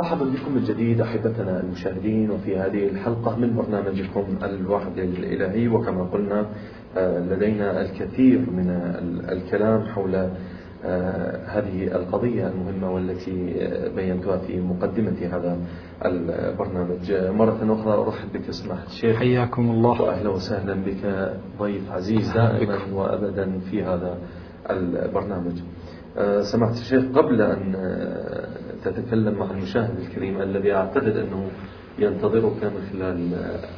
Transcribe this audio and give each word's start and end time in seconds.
مرحبا 0.00 0.24
بكم 0.24 0.54
من 0.54 0.64
جديد 0.64 1.00
أحبتنا 1.00 1.60
المشاهدين 1.60 2.30
وفي 2.30 2.58
هذه 2.58 2.88
الحلقة 2.88 3.36
من 3.36 3.56
برنامجكم 3.56 4.38
الوعد 4.42 4.98
الإلهي. 4.98 5.68
وكما 5.68 6.04
قلنا 6.04 6.46
آه، 6.96 7.18
لدينا 7.18 7.80
الكثير 7.80 8.38
من 8.50 8.70
الكلام 9.32 9.86
حول 9.86 10.14
آه، 10.84 11.46
هذه 11.46 11.96
القضية 11.96 12.48
المهمة 12.48 12.94
والتي 12.94 13.54
آه، 13.62 13.88
بينتها 13.88 14.38
في 14.38 14.60
مقدمة 14.60 15.16
هذا 15.32 15.58
البرنامج. 16.04 17.12
مرة 17.12 17.80
أخرى 17.80 17.92
أرحب 17.92 18.32
بك 18.32 18.50
سماحة 18.50 18.86
الشيخ. 18.86 19.16
حياكم 19.16 19.70
الله. 19.70 20.02
وأهلا 20.02 20.30
وسهلا 20.30 20.74
بك 20.74 21.32
ضيف 21.58 21.92
عزيز 21.92 22.32
دائما 22.32 22.78
وأبدا 22.92 23.58
في 23.70 23.82
هذا 23.82 24.18
البرنامج. 24.70 25.62
سماحة 26.40 26.72
الشيخ 26.72 27.04
قبل 27.14 27.42
أن 27.42 27.74
تتكلم 28.84 29.34
مع 29.38 29.50
المشاهد 29.50 29.98
الكريم 29.98 30.42
الذي 30.42 30.72
أعتقد 30.72 31.16
أنه 31.16 31.50
ينتظرك 31.98 32.64
من 32.64 32.80
خلال 32.92 33.28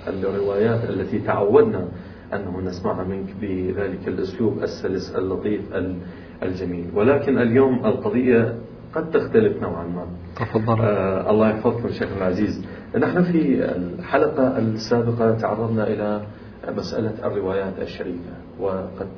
الروايات 0.07 0.91
التي 0.91 1.19
تعودنا 1.19 1.89
أنه 2.35 2.61
نسمعها 2.61 3.05
منك 3.05 3.29
بذلك 3.41 4.09
الأسلوب 4.09 4.63
السلس 4.63 5.17
اللطيف 5.17 5.61
الجميل. 6.43 6.91
ولكن 6.95 7.39
اليوم 7.39 7.87
القضية 7.87 8.55
قد 8.95 9.11
تختلف 9.11 9.63
نوعا 9.63 9.87
ما. 9.87 10.07
تفضل. 10.37 10.81
آه 10.81 11.31
الله 11.31 11.51
يحفظكم 11.51 11.89
شيخ 11.89 12.17
العزيز. 12.17 12.67
نحن 12.99 13.23
في 13.23 13.65
الحلقة 13.77 14.59
السابقة 14.59 15.39
تعرضنا 15.39 15.87
إلى 15.87 16.21
مسألة 16.69 17.27
الروايات 17.27 17.79
الشريفة 17.79 18.33
وقد 18.61 19.09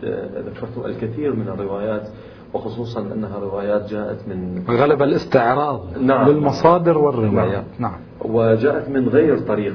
ذكرت 0.46 0.87
الكثير 0.87 1.35
من 1.35 1.48
الروايات 1.48 2.09
وخصوصا 2.55 3.01
أنها 3.01 3.39
روايات 3.39 3.91
جاءت 3.91 4.19
من 4.29 4.65
غلب 4.69 5.03
الاستعراض 5.03 5.81
نعم. 6.01 6.29
للمصادر 6.29 6.99
والروايات. 6.99 7.65
نعم, 7.79 7.93
نعم. 7.93 8.01
وجاءت 8.35 8.89
من 8.89 9.09
غير 9.09 9.39
طريق 9.39 9.75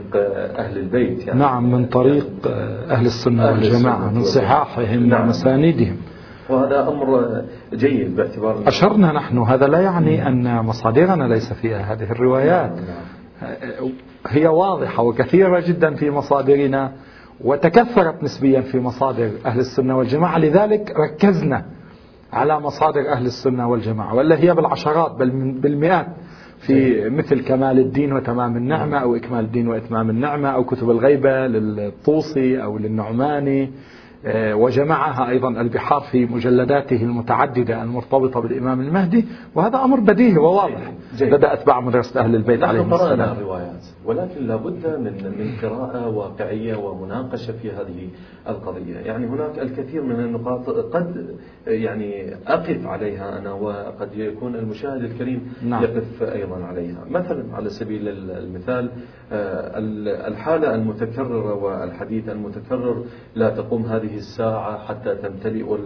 أهل 0.57 0.77
البيت 0.77 1.27
يعني. 1.27 1.39
نعم 1.39 1.71
من 1.71 1.85
طريق 1.85 2.27
أهل 2.89 3.05
السنة 3.05 3.49
أهل 3.49 3.53
والجماعة 3.53 4.11
من 4.11 4.23
صحاحهم 4.23 5.05
نعم. 5.05 5.25
ومساندهم. 5.25 5.97
وهذا 6.49 6.87
أمر 6.87 7.41
جيد 7.73 8.15
باعتبار 8.15 8.67
أشرنا 8.67 9.11
نحن. 9.11 9.37
هذا 9.37 9.67
لا 9.67 9.79
يعني 9.79 10.27
أن 10.27 10.65
مصادرنا 10.65 11.23
ليس 11.23 11.53
فيها 11.53 11.93
هذه 11.93 12.11
الروايات. 12.11 12.71
نعم. 12.71 12.85
نعم. 13.41 13.91
هي 14.27 14.47
واضحة 14.47 15.03
وكثيرة 15.03 15.59
جدا 15.59 15.95
في 15.95 16.11
مصادرنا 16.11 16.91
وتكثرت 17.43 18.23
نسبيا 18.23 18.61
في 18.61 18.79
مصادر 18.79 19.31
أهل 19.45 19.59
السنة 19.59 19.97
والجماعة. 19.97 20.39
لذلك 20.39 20.93
ركزنا 20.99 21.65
على 22.33 22.59
مصادر 22.59 23.11
أهل 23.11 23.25
السنة 23.25 23.69
والجماعة 23.69 24.15
ولا 24.15 24.39
هي 24.39 24.53
بالعشرات 24.55 25.11
بل 25.11 25.29
بالمئات 25.51 26.07
في 26.59 27.09
مثل 27.09 27.43
كمال 27.43 27.79
الدين 27.79 28.13
وتمام 28.13 28.57
النعمة 28.57 28.97
أو 28.97 29.15
إكمال 29.15 29.45
الدين 29.45 29.67
وإتمام 29.67 30.09
النعمة 30.09 30.49
أو 30.49 30.63
كتب 30.63 30.89
الغيبة 30.89 31.47
للطوسي 31.47 32.63
أو 32.63 32.77
للنعماني. 32.77 33.71
آه، 34.25 34.55
وجمعها 34.55 35.29
أيضا 35.29 35.49
البحار 35.49 36.01
في 36.11 36.25
مجلداته 36.25 37.03
المتعددة 37.03 37.83
المرتبطة 37.83 38.39
بالإمام 38.39 38.81
المهدي 38.81 39.25
وهذا 39.55 39.77
أمر 39.77 39.99
بديهي 39.99 40.37
وواضح. 40.37 40.91
لدى 41.21 41.53
أتباع 41.53 41.79
مدرسة 41.81 42.19
أهل 42.19 42.35
البيت 42.35 42.63
عليهم 42.63 42.89
السلام. 42.93 43.35
الروايات 43.79 44.05
ولكن 44.05 44.47
لابد 44.47 44.87
من 44.87 45.37
من 45.37 45.57
قراءة 45.61 46.09
واقعية 46.09 46.75
ومناقشة 46.75 47.53
في 47.53 47.71
هذه 47.71 48.09
القضية 48.47 48.95
يعني 48.95 49.27
هناك 49.27 49.59
الكثير 49.59 50.03
من 50.03 50.19
النقاط 50.19 50.69
قد 50.69 51.35
يعني 51.67 52.35
أقف 52.47 52.87
عليها 52.87 53.39
أنا 53.39 53.53
وقد 53.53 54.09
يكون 54.15 54.55
المشاهد 54.55 55.03
الكريم 55.03 55.53
نعم. 55.63 55.83
يقف 55.83 56.23
أيضا 56.23 56.63
عليها 56.63 57.05
مثلا 57.09 57.55
على 57.55 57.69
سبيل 57.69 58.07
المثال 58.31 58.91
آه، 59.31 59.77
الحالة 60.27 60.75
المتكررة 60.75 61.53
والحديث 61.53 62.29
المتكرر 62.29 63.03
لا 63.35 63.49
تقوم 63.49 63.85
هذه 63.85 64.15
الساعة 64.15 64.77
حتى 64.77 65.15
تمتلئ 65.15 65.77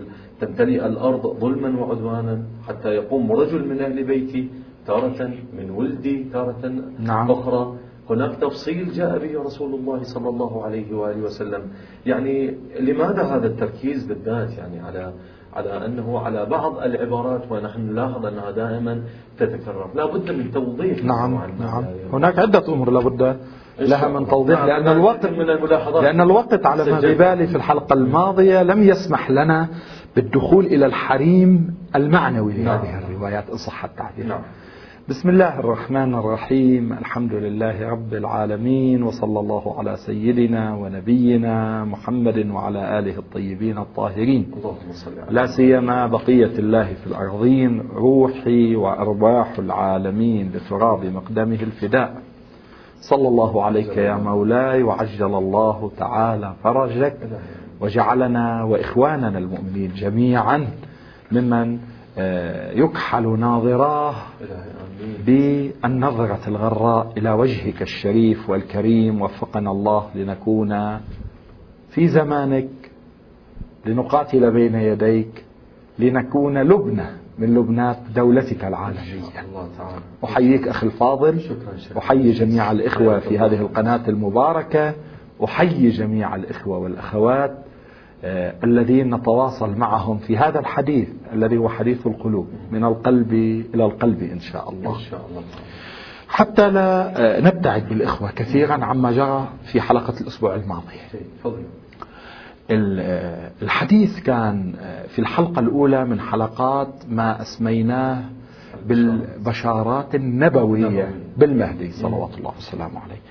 تمتلئ 0.41 0.85
الأرض 0.85 1.39
ظلما 1.39 1.79
وعدوانا 1.79 2.43
حتى 2.67 2.89
يقوم 2.89 3.31
رجل 3.31 3.67
من 3.67 3.81
أهل 3.81 4.03
بيتي 4.03 4.49
تارة 4.87 5.33
من 5.57 5.69
ولدي 5.69 6.23
تارة 6.23 6.83
نعم. 6.99 7.31
أخرى 7.31 7.77
هناك 8.09 8.35
تفصيل 8.35 8.91
جاء 8.91 9.17
به 9.19 9.43
رسول 9.43 9.73
الله 9.73 10.03
صلى 10.03 10.29
الله 10.29 10.65
عليه 10.65 10.95
وآله 10.95 11.21
وسلم. 11.21 11.61
يعني 12.05 12.57
لماذا 12.79 13.23
هذا 13.23 13.47
التركيز 13.47 14.05
بالذات 14.05 14.57
يعني 14.57 14.79
على 14.79 15.13
على 15.53 15.85
أنه 15.85 16.19
على 16.19 16.45
بعض 16.45 16.77
العبارات 16.77 17.51
ونحن 17.51 17.81
نلاحظ 17.81 18.25
أنها 18.25 18.51
دائما 18.51 19.01
تتكرر؟ 19.39 19.89
لا 19.95 20.05
بد 20.05 20.31
من 20.31 20.51
توضيح. 20.51 21.03
نعم 21.03 21.33
نعم. 21.59 21.85
هناك 22.13 22.39
عدة 22.39 22.73
أمور 22.73 22.91
لا 22.91 22.99
بد 22.99 23.37
لها 23.79 24.07
من 24.07 24.27
توضيح 24.27 24.59
نعم 24.59 24.67
لأن 24.67 24.87
الوقت 24.87 25.25
من 25.25 25.49
الملاحظات. 25.49 26.03
لأن 26.03 26.21
الوقت 26.21 26.65
على 26.65 26.91
ما 26.91 26.99
ببالي 26.99 27.47
في 27.47 27.55
الحلقة 27.55 27.93
الماضية 27.93 28.63
لم 28.63 28.83
يسمح 28.83 29.31
لنا 29.31 29.67
بالدخول 30.15 30.65
إلى 30.65 30.85
الحريم 30.85 31.75
المعنوي 31.95 32.53
لهذه 32.53 32.91
نعم. 32.91 33.03
الروايات 33.03 33.49
إن 33.49 33.57
صح 33.57 33.85
التعبير. 33.85 34.25
نعم. 34.25 34.41
بسم 35.09 35.29
الله 35.29 35.59
الرحمن 35.59 36.15
الرحيم. 36.15 36.93
الحمد 36.93 37.33
لله 37.33 37.89
رب 37.89 38.13
العالمين 38.13 39.03
وصلى 39.03 39.39
الله 39.39 39.79
على 39.79 39.95
سيدنا 40.05 40.75
ونبينا 40.75 41.85
محمد 41.85 42.49
وعلى 42.49 42.99
آله 42.99 43.17
الطيبين 43.17 43.77
الطاهرين. 43.77 44.51
لا 45.29 45.45
سيما 45.57 46.07
بقية 46.07 46.59
الله 46.59 46.93
في 46.93 47.07
الأرضين 47.07 47.81
روحي 47.95 48.75
وأرواح 48.75 49.59
العالمين 49.59 50.51
لتراب 50.51 51.05
مقدمه 51.05 51.59
الفداء. 51.61 52.21
صلى 53.09 53.27
الله 53.27 53.63
عليك 53.63 53.97
يا 53.97 54.15
مولاي 54.15 54.83
وعجل 54.83 55.35
الله 55.35 55.91
تعالى 55.97 56.53
فرجك 56.63 57.17
وجعلنا 57.81 58.63
وإخواننا 58.63 59.37
المؤمنين 59.37 59.91
جميعا 59.95 60.67
ممن 61.31 61.79
يكحل 62.75 63.39
ناظراه 63.39 64.15
بالنظرة 65.25 66.39
الغراء 66.47 67.13
إلى 67.17 67.31
وجهك 67.31 67.81
الشريف 67.81 68.49
والكريم 68.49 69.21
وفقنا 69.21 69.71
الله 69.71 70.09
لنكون 70.15 70.99
في 71.89 72.07
زمانك 72.07 72.69
لنقاتل 73.85 74.51
بين 74.51 74.75
يديك 74.75 75.45
لنكون 75.99 76.57
لبنة 76.57 77.17
من 77.37 77.55
لبنات 77.55 77.97
دولتك 78.15 78.65
العالمية. 78.65 78.99
أحييك 80.23 80.67
أخي 80.67 80.87
الفاضل. 80.87 81.41
أحيي 81.97 82.31
جميع 82.31 82.71
الإخوة 82.71 83.19
في 83.19 83.39
هذه 83.39 83.61
القناة 83.61 84.01
المباركة. 84.07 84.93
أحيي 85.43 85.89
جميع 85.89 86.35
الإخوة 86.35 86.77
والأخوات. 86.77 87.51
آه، 87.51 87.62
الذين 88.63 89.15
نتواصل 89.15 89.77
معهم 89.77 90.17
في 90.17 90.37
هذا 90.37 90.59
الحديث 90.59 91.09
الذي 91.33 91.57
هو 91.57 91.69
حديث 91.69 92.07
القلوب 92.07 92.47
من 92.71 92.83
القلب 92.83 93.33
إلى 93.73 93.85
القلب 93.85 94.23
إن 94.23 94.39
شاء 94.39 94.69
الله, 94.69 94.95
إن 94.95 95.01
شاء 95.01 95.25
الله. 95.29 95.43
حتى 96.27 96.69
لا 96.69 97.19
آه، 97.37 97.41
نبتعد 97.41 97.89
بالإخوة 97.89 98.31
كثيرا 98.31 98.73
عما 98.85 99.11
جرى 99.11 99.47
في 99.71 99.81
حلقة 99.81 100.13
الأسبوع 100.21 100.55
الماضي. 100.55 100.95
آه، 102.71 103.51
الحديث 103.61 104.19
كان 104.19 104.73
في 105.07 105.19
الحلقة 105.19 105.59
الأولى 105.59 106.05
من 106.05 106.19
حلقات 106.19 106.93
ما 107.09 107.41
أسميناه 107.41 108.23
بالبشارات 108.85 110.15
النبوية. 110.15 111.13
بالمهدي 111.37 111.91
صلوات 111.91 112.37
الله 112.37 112.53
وسلامه 112.57 112.99
عليه. 112.99 113.21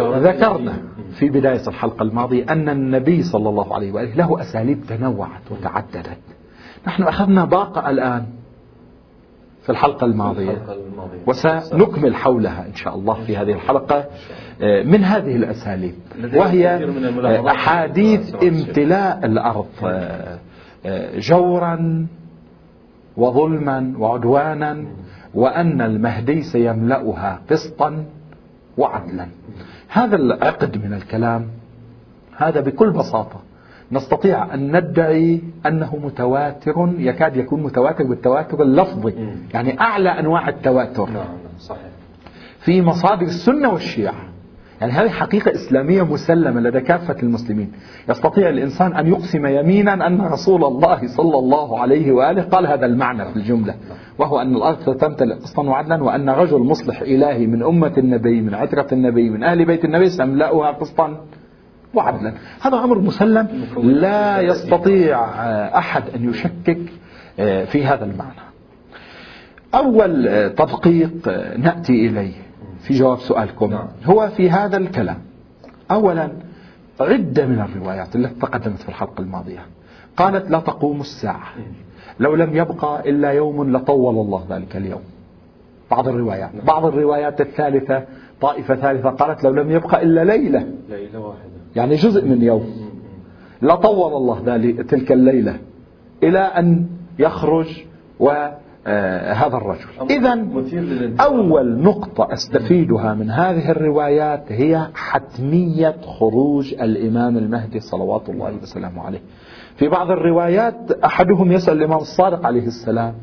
وذكرنا 0.00 0.72
في 1.12 1.28
بداية 1.28 1.68
الحلقة 1.68 2.02
الماضية 2.02 2.44
أن 2.48 2.68
النبي 2.68 3.22
صلى 3.22 3.48
الله 3.48 3.74
عليه 3.74 3.92
وآله 3.92 4.14
له 4.14 4.40
أساليب 4.40 4.80
تنوعت 4.88 5.42
وتعددت. 5.50 6.18
نحن 6.86 7.02
أخذنا 7.02 7.44
باقة 7.44 7.90
الآن 7.90 8.26
في 9.62 9.70
الحلقة 9.70 10.04
الماضية. 10.04 10.62
وسنكمل 11.26 12.14
حولها 12.14 12.66
إن 12.66 12.74
شاء 12.74 12.94
الله 12.94 13.14
في 13.14 13.36
هذه 13.36 13.52
الحلقة 13.52 14.04
آه، 14.62 14.82
من 14.82 15.04
هذه 15.04 15.36
الأساليب. 15.36 15.94
وهي 16.34 16.90
أحاديث 17.50 18.34
امتلاء 18.42 19.26
الأرض 19.26 19.66
آه، 19.84 20.38
آه، 20.86 21.18
جورا 21.18 22.06
وظلما 23.16 23.94
وعدوانا. 23.98 24.84
وأن 25.34 25.80
المهدي 25.80 26.42
سيملأها 26.42 27.40
قسطا 27.50 28.04
وعدلا. 28.78 29.26
هذا 29.88 30.16
العقد 30.16 30.84
من 30.84 30.94
الكلام 30.94 31.46
هذا 32.36 32.60
بكل 32.60 32.90
بساطة. 32.90 33.40
نستطيع 33.92 34.54
أن 34.54 34.76
ندعي 34.76 35.40
أنه 35.66 35.96
متواتر 35.96 36.92
يكاد 36.98 37.36
يكون 37.36 37.62
متواتر 37.62 38.04
بالتواتر 38.04 38.62
اللفظي. 38.62 39.14
يعني 39.54 39.80
أعلى 39.80 40.08
أنواع 40.08 40.48
التواتر. 40.48 41.10
نعم، 41.10 41.24
صحيح. 41.58 41.90
في 42.60 42.82
مصادر 42.82 43.22
السنة 43.22 43.68
والشيعة. 43.68 44.29
يعني 44.80 44.92
هذه 44.92 45.08
حقيقة 45.08 45.54
إسلامية 45.54 46.02
مسلمة 46.02 46.60
لدى 46.60 46.80
كافة 46.80 47.16
المسلمين؟ 47.22 47.72
يستطيع 48.08 48.48
الإنسان 48.48 48.96
أن 48.96 49.06
يقسم 49.06 49.46
يمينا 49.46 50.06
أن 50.06 50.20
رسول 50.20 50.64
الله 50.64 51.06
صلى 51.06 51.38
الله 51.38 51.80
عليه 51.80 52.12
وآله 52.12 52.42
قال 52.42 52.66
هذا 52.66 52.86
المعنى 52.86 53.24
في 53.24 53.36
الجملة 53.36 53.74
وهو 54.18 54.40
أن 54.40 54.56
الأرض 54.56 54.80
ستمتلئ 54.80 55.34
قسطا 55.34 55.62
وعدلا 55.62 56.02
وأن 56.02 56.30
رجل 56.30 56.58
مصلح 56.58 57.00
إلهي 57.00 57.46
من 57.46 57.62
أمة 57.62 57.92
النبي 57.98 58.40
من 58.40 58.54
عترة 58.54 58.86
النبي 58.92 59.30
من 59.30 59.42
أهل 59.42 59.64
بيت 59.64 59.84
النبي 59.84 60.08
سيملأها 60.08 60.70
قسطا 60.70 61.20
وعدلا. 61.94 62.34
هذا 62.60 62.76
أمر 62.76 62.98
مسلم 62.98 63.48
لا 63.82 64.40
يستطيع 64.40 65.24
أحد 65.78 66.02
أن 66.16 66.30
يشكك 66.30 66.80
في 67.66 67.84
هذا 67.84 68.04
المعنى. 68.04 68.40
أول 69.74 70.24
تدقيق 70.56 71.12
نأتي 71.58 72.06
إليه. 72.06 72.49
في 72.82 72.94
جواب 72.94 73.18
سؤالكم. 73.18 73.70
نعم. 73.70 73.86
هو 74.04 74.28
في 74.28 74.50
هذا 74.50 74.76
الكلام 74.76 75.18
أولا 75.90 76.30
عدة 77.00 77.46
من 77.46 77.60
الروايات 77.60 78.16
التي 78.16 78.34
تقدمت 78.34 78.78
في 78.78 78.88
الحلقة 78.88 79.20
الماضية. 79.20 79.66
قالت 80.16 80.50
لا 80.50 80.60
تقوم 80.60 81.00
الساعة. 81.00 81.48
لو 82.20 82.34
لم 82.34 82.56
يبقى 82.56 83.10
إلا 83.10 83.30
يوم 83.30 83.76
لطول 83.76 84.14
الله 84.14 84.46
ذلك 84.50 84.76
اليوم. 84.76 85.02
بعض 85.90 86.08
الروايات. 86.08 86.54
نعم. 86.54 86.64
بعض 86.64 86.86
الروايات 86.86 87.40
الثالثة 87.40 88.04
طائفة 88.40 88.74
ثالثة 88.74 89.10
قالت 89.10 89.44
لو 89.44 89.50
لم 89.50 89.70
يبقى 89.70 90.02
إلا 90.02 90.24
ليلة. 90.24 90.66
ليلة 90.88 91.18
واحدة. 91.18 91.50
يعني 91.76 91.94
جزء 91.94 92.24
من 92.24 92.42
يوم. 92.42 92.90
لطول 93.62 94.12
الله 94.12 94.42
ذلك 94.44 94.90
تلك 94.90 95.12
الليلة. 95.12 95.58
إلى 96.22 96.38
أن 96.38 96.86
يخرج 97.18 97.84
و 98.20 98.48
هذا 99.32 99.56
الرجل. 99.56 99.86
إذا 100.10 100.46
أول 101.20 101.82
نقطة 101.82 102.32
أستفيدها 102.32 103.14
من 103.14 103.30
هذه 103.30 103.70
الروايات 103.70 104.52
هي 104.52 104.88
حتمية 104.94 105.96
خروج 106.02 106.74
الإمام 106.74 107.36
المهدي 107.36 107.80
صلوات 107.80 108.28
الله 108.28 108.52
وسلامه 108.62 109.02
عليه. 109.02 109.20
في 109.76 109.88
بعض 109.88 110.10
الروايات 110.10 110.92
أحدهم 111.04 111.52
يسأل 111.52 111.76
الإمام 111.78 111.98
الصادق 111.98 112.46
عليه 112.46 112.66
السلام 112.66 113.14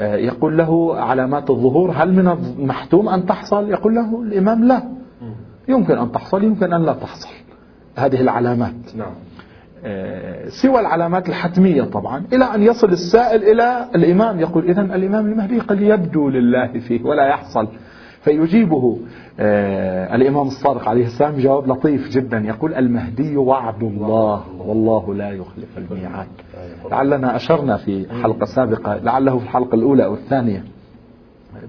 آه 0.00 0.16
يقول 0.16 0.58
له 0.58 0.96
علامات 0.96 1.50
الظهور 1.50 1.90
هل 1.96 2.12
من 2.12 2.28
المحتوم 2.28 3.08
أن 3.08 3.26
تحصل؟ 3.26 3.70
يقول 3.70 3.94
له 3.94 4.22
الإمام 4.22 4.64
لا. 4.64 4.82
يمكن 5.68 5.98
أن 5.98 6.12
تحصل 6.12 6.44
يمكن 6.44 6.72
أن 6.72 6.82
لا 6.82 6.92
تحصل. 6.92 7.28
هذه 7.96 8.20
العلامات. 8.20 8.96
نعم. 8.96 9.08
آه، 9.08 9.12
سوى 10.48 10.80
العلامات 10.80 11.28
الحتمية 11.28 11.82
طبعا. 11.82 12.24
إلى 12.32 12.44
أن 12.44 12.62
يصل 12.62 12.88
السائل 12.88 13.42
إلى 13.42 13.86
الإمام 13.94 14.40
يقول 14.40 14.64
إذا 14.64 14.80
الإمام 14.82 15.26
المهدي 15.26 15.58
قد 15.58 15.80
يبدو 15.80 16.28
لله 16.28 16.66
فيه 16.88 17.02
ولا 17.04 17.26
يحصل. 17.26 17.68
فيجيبه 18.24 18.98
آه 19.40 20.14
الإمام 20.14 20.46
الصادق 20.46 20.88
عليه 20.88 21.06
السلام 21.06 21.38
جواب 21.38 21.68
لطيف 21.68 22.08
جدا. 22.08 22.38
يقول 22.38 22.74
المهدي 22.74 23.36
وعد 23.36 23.82
الله 23.82 24.44
والله 24.58 25.14
لا 25.14 25.30
يخلف 25.30 25.78
الميعاد. 25.78 26.28
لعلنا 26.90 27.36
أشرنا 27.36 27.76
في 27.76 28.06
حلقة 28.22 28.44
سابقة 28.44 28.96
لعله 28.96 29.38
في 29.38 29.44
الحلقة 29.44 29.74
الأولى 29.74 30.04
أو 30.04 30.14
الثانية 30.14 30.64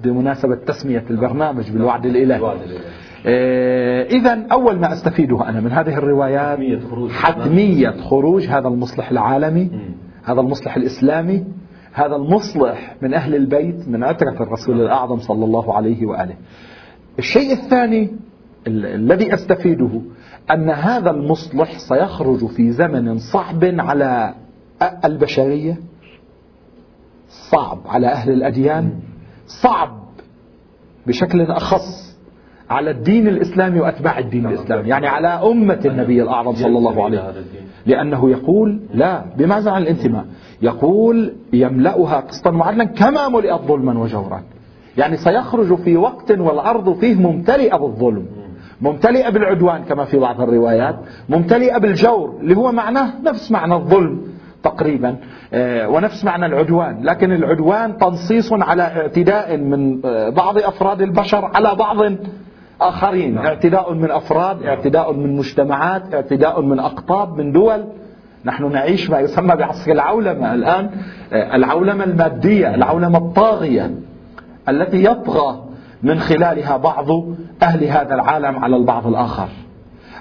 بمناسبة 0.04 0.56
تسمية 0.56 1.04
البرنامج 1.10 1.72
بالوعد 1.72 2.06
الإلهي. 2.06 2.40
آه، 2.40 3.01
إذا 4.06 4.48
أول 4.52 4.80
ما 4.80 4.94
أستفيده 4.94 5.50
أنا 5.50 5.62
من 5.62 5.72
هذه 5.72 5.98
الروايات 5.98 6.58
حتمية 6.58 6.80
خروج, 6.80 7.12
حتمية 7.12 7.92
خروج 7.92 8.48
هذا 8.48 8.68
المصلح 8.68 9.12
العالمي 9.12 9.72
هذا 10.24 10.42
المصلح 10.42 10.76
الإسلامي 10.76 11.46
هذا 11.94 12.16
المصلح 12.16 12.96
من 13.02 13.14
أهل 13.14 13.36
البيت 13.36 13.88
من 13.88 14.04
عترة 14.04 14.44
الرسول 14.44 14.82
الأعظم 14.82 15.18
صلى 15.18 15.46
الله 15.46 15.76
عليه 15.76 16.06
وآله. 16.06 16.36
الشيء 17.20 17.54
الثاني 17.54 18.10
الذي 18.68 19.34
أستفيده 19.34 20.02
أن 20.52 20.70
هذا 20.70 21.12
المصلح 21.12 21.78
سيخرج 21.78 22.46
في 22.46 22.72
زمن 22.72 23.18
صعب 23.18 23.64
على 23.64 24.34
البشرية 25.06 25.78
صعب 27.30 27.80
على 27.86 28.08
أهل 28.08 28.32
الأديان 28.32 29.00
صعب 29.46 30.02
بشكل 31.08 31.42
أخص 31.42 32.11
على 32.72 32.92
الدين 32.92 33.28
الإسلامي 33.28 33.80
وأتباع 33.80 34.20
الدين 34.20 34.46
الإسلامي 34.46 34.90
يعني 34.90 35.08
على 35.08 35.28
أمة 35.28 35.80
النبي 35.86 36.22
الأعظم 36.24 36.54
صلى 36.56 36.78
الله 36.78 37.04
عليه 37.04 37.30
وسلم. 37.30 37.44
لأنه 37.86 38.30
يقول 38.32 38.80
لا 38.94 39.24
بماذا 39.38 39.72
عن 39.72 39.82
الانتماء 39.82 40.26
يقول 40.62 41.34
يملأها 41.54 42.20
قسطا 42.20 42.52
معدلا 42.52 42.84
كما 42.84 43.30
ملئت 43.30 43.62
ظلما 43.62 44.00
وجورا. 44.00 44.42
يعني 44.98 45.18
سيخرج 45.18 45.76
في 45.76 45.98
وقت 45.98 46.32
والأرض 46.32 47.00
فيه 47.00 47.16
ممتلئة 47.16 47.78
بالظلم 47.78 48.26
ممتلئة 48.82 49.30
بالعدوان 49.30 49.84
كما 49.84 50.06
في 50.06 50.18
بعض 50.18 50.42
الروايات 50.42 50.96
ممتلئة 51.30 51.78
بالجور 51.78 52.38
اللي 52.42 52.58
هو 52.58 52.72
معناه 52.72 53.14
نفس 53.26 53.52
معنى 53.52 53.74
الظلم 53.74 54.22
تقريبا 54.64 55.16
آه، 55.54 55.90
ونفس 55.90 56.26
معنى 56.26 56.46
العدوان. 56.46 57.04
لكن 57.04 57.32
العدوان 57.32 57.98
تنصيص 57.98 58.54
على 58.54 58.84
اعتداء 58.84 59.58
من 59.58 60.06
آه، 60.06 60.30
بعض 60.30 60.58
أفراد 60.58 61.02
البشر 61.02 61.52
على 61.56 61.76
بعض 61.76 61.98
آخرين. 62.90 63.36
نعم. 63.36 63.46
اعتداء 63.46 63.94
من 63.94 64.12
أفراد 64.12 64.64
اعتداء 64.64 65.14
من 65.14 65.36
مجتمعات 65.36 66.14
اعتداء 66.14 66.62
من 66.62 66.80
أقطاب 66.80 67.38
من 67.38 67.52
دول. 67.52 67.84
نحن 68.46 68.72
نعيش 68.72 69.10
ما 69.10 69.20
يسمى 69.20 69.56
بعصر 69.56 69.92
العولمة 69.92 70.54
الآن 70.54 70.90
آه، 71.34 71.56
العولمة 71.56 72.04
المادية 72.04 72.76
العولمة 72.76 73.18
الطاغية 73.18 73.92
التي 74.70 75.04
يطغى 75.04 75.64
من 76.04 76.20
خلالها 76.20 76.78
بعض 76.78 77.08
أهل 77.64 77.84
هذا 77.84 78.16
العالم 78.16 78.64
على 78.64 78.76
البعض 78.76 79.08
الآخر. 79.08 79.48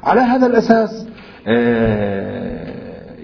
على 0.03 0.21
هذا 0.21 0.47
الأساس 0.47 1.09
آه، 1.47 2.67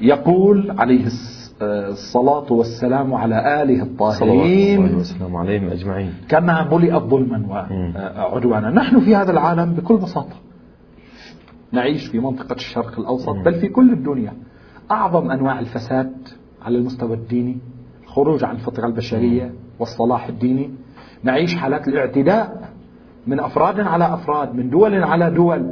يقول 0.01 0.75
عليه 0.79 1.07
السلام 1.07 1.36
الصلاة 1.63 2.53
والسلام 2.53 3.15
على 3.15 3.63
آله 3.63 3.83
الطاهرين. 3.83 4.87
صلى 4.87 4.97
والسلام 4.97 5.37
عليهم 5.37 5.69
أجمعين. 5.69 6.15
كما 6.29 6.69
ملئت 6.73 7.03
ظلما 7.03 7.47
وعدوانا 7.49 8.71
نحن 8.71 9.01
في 9.01 9.17
هذا 9.17 9.33
العالم 9.33 9.73
بكل 9.73 9.97
بساطة. 9.97 10.37
نعيش 11.73 12.07
في 12.07 12.19
منطقة 12.19 12.55
الشرق 12.55 12.99
الأوسط 12.99 13.37
بل 13.45 13.55
في 13.55 13.69
كل 13.69 13.93
الدنيا. 13.93 14.33
أعظم 14.91 15.31
أنواع 15.31 15.61
الفساد 15.61 16.13
على 16.63 16.79
المستوى 16.79 17.15
الديني 17.15 17.59
الخروج 18.05 18.45
عن 18.45 18.55
الفطرة 18.55 18.87
البشرية 18.87 19.53
والصلاح 19.79 20.27
الديني. 20.27 20.71
نعيش 21.23 21.57
حالات 21.57 21.89
الاعتداء 21.89 22.71
من 23.27 23.41
أفراد 23.41 23.81
على 23.81 24.15
أفراد 24.15 24.55
من 24.55 24.71
دول 24.71 25.05
على 25.05 25.31
دول. 25.31 25.71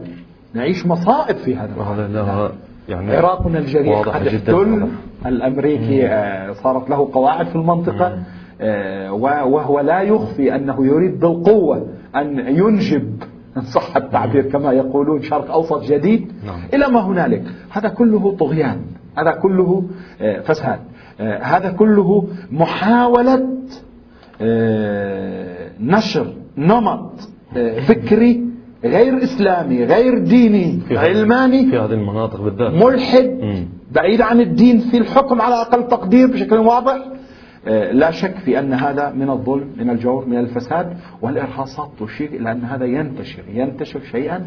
نعيش 0.55 0.87
مصائب 0.87 1.37
في 1.37 1.57
هذا 1.57 1.75
العالم. 1.75 2.53
يعني 2.89 3.17
عراقنا 3.17 3.59
الجريح 3.59 3.99
قد 3.99 4.27
احتل. 4.27 4.89
الأمريكي 5.27 6.07
آه، 6.07 6.53
صارت 6.53 6.91
له 6.91 7.09
قواعد 7.13 7.47
في 7.47 7.57
المنطقة 7.57 8.19
آه، 8.61 9.13
وهو 9.13 9.81
لا 9.81 10.01
يخفي 10.01 10.55
أنه 10.55 10.87
يريد 10.87 11.21
بالقوة 11.21 11.87
أن 12.17 12.39
ينجب 12.39 13.23
إن 13.57 13.63
صح 13.75 13.97
التعبير 13.97 14.43
كما 14.43 14.73
يقولون 14.73 15.23
شرق 15.23 15.51
أوسط 15.51 15.85
جديد 15.85 16.32
نعم. 16.47 16.61
إلى 16.75 16.89
ما 16.89 17.01
هنالك. 17.01 17.43
هذا 17.70 17.89
كله 17.89 18.37
طغيان. 18.37 18.81
هذا 19.19 19.31
كله 19.31 19.85
آه، 20.20 20.41
فساد. 20.41 20.79
هذا 21.41 21.70
كله 21.70 22.29
محاولة 22.53 23.49
نشر 25.81 26.32
نمط 26.58 27.29
فكري 27.87 28.54
غير 28.84 29.22
إسلامي 29.22 29.84
غير 29.84 30.19
ديني 30.19 30.81
في 30.88 30.98
علماني 30.98 31.70
في 31.70 31.79
هذه 31.79 31.93
المناطق 31.93 32.41
بالذات 32.41 32.72
ملحد. 32.84 33.41
بعيد 33.93 34.20
عن 34.20 34.41
الدين 34.41 34.79
في 34.79 34.98
الحكم 34.98 35.41
على 35.41 35.55
أقل 35.55 35.88
تقدير 35.88 36.26
بشكل 36.26 36.56
واضح 36.56 36.98
لا 37.93 38.11
شك 38.11 38.35
في 38.39 38.59
أن 38.59 38.73
هذا 38.73 39.13
من 39.13 39.31
الظلم 39.31 39.69
من 39.77 39.91
الجور 39.91 40.27
من 40.27 40.39
الفساد 40.39 40.97
والإرهاصات. 41.23 41.91
تشير 42.01 42.29
إلى 42.29 42.53
أن 42.53 42.65
هذا 42.65 42.85
ينتشر 42.85 43.43
ينتشر 43.55 44.01
شيئا. 44.01 44.47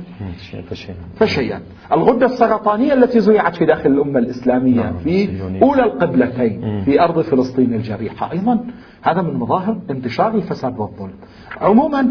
فشيئا. 0.70 0.96
فشيئا 1.16 1.62
الغدة 1.92 2.26
السرطانية 2.26 2.94
التي 2.94 3.20
زرعت 3.20 3.56
في 3.56 3.66
داخل 3.66 3.90
الأمة 3.90 4.20
الإسلامية 4.20 4.82
نعم. 4.82 4.98
في 4.98 5.42
أولى 5.62 5.84
القبلتين 5.84 6.82
في 6.86 7.02
أرض 7.02 7.22
فلسطين 7.22 7.74
الجريحة. 7.74 8.32
أيضا 8.32 8.60
هذا 9.02 9.22
من 9.22 9.34
مظاهر 9.34 9.78
انتشار 9.90 10.36
الفساد 10.36 10.80
والظلم. 10.80 11.14
عموما 11.62 12.08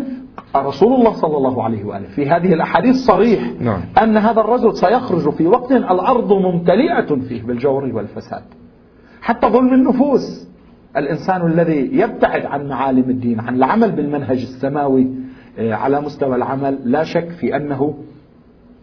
رسول 0.56 0.92
الله 0.92 1.12
صلى 1.12 1.36
الله 1.36 1.64
عليه 1.64 1.84
وآله 1.84 2.06
في 2.06 2.30
هذه 2.30 2.52
الأحاديث 2.52 2.96
صريح 2.96 3.50
نعم. 3.60 3.80
أن 4.02 4.16
هذا 4.16 4.40
الرجل 4.40 4.76
سيخرج 4.76 5.30
في 5.30 5.46
وقت 5.46 5.72
الأرض 5.72 6.32
ممتلئة 6.32 7.16
فيه 7.28 7.42
بالجور 7.42 7.84
والفساد. 7.84 8.42
حتى 9.20 9.46
ظلم 9.46 9.74
النفوس. 9.74 10.46
الإنسان 10.96 11.46
الذي 11.46 11.90
يبتعد 11.92 12.46
عن 12.46 12.68
معالم 12.68 13.10
الدين 13.10 13.40
عن 13.40 13.56
العمل 13.56 13.92
بالمنهج 13.92 14.38
السماوي 14.42 15.08
آه، 15.58 15.72
على 15.74 16.00
مستوى 16.00 16.36
العمل 16.36 16.78
لا 16.84 17.04
شك 17.04 17.28
في 17.28 17.56
أنه 17.56 17.98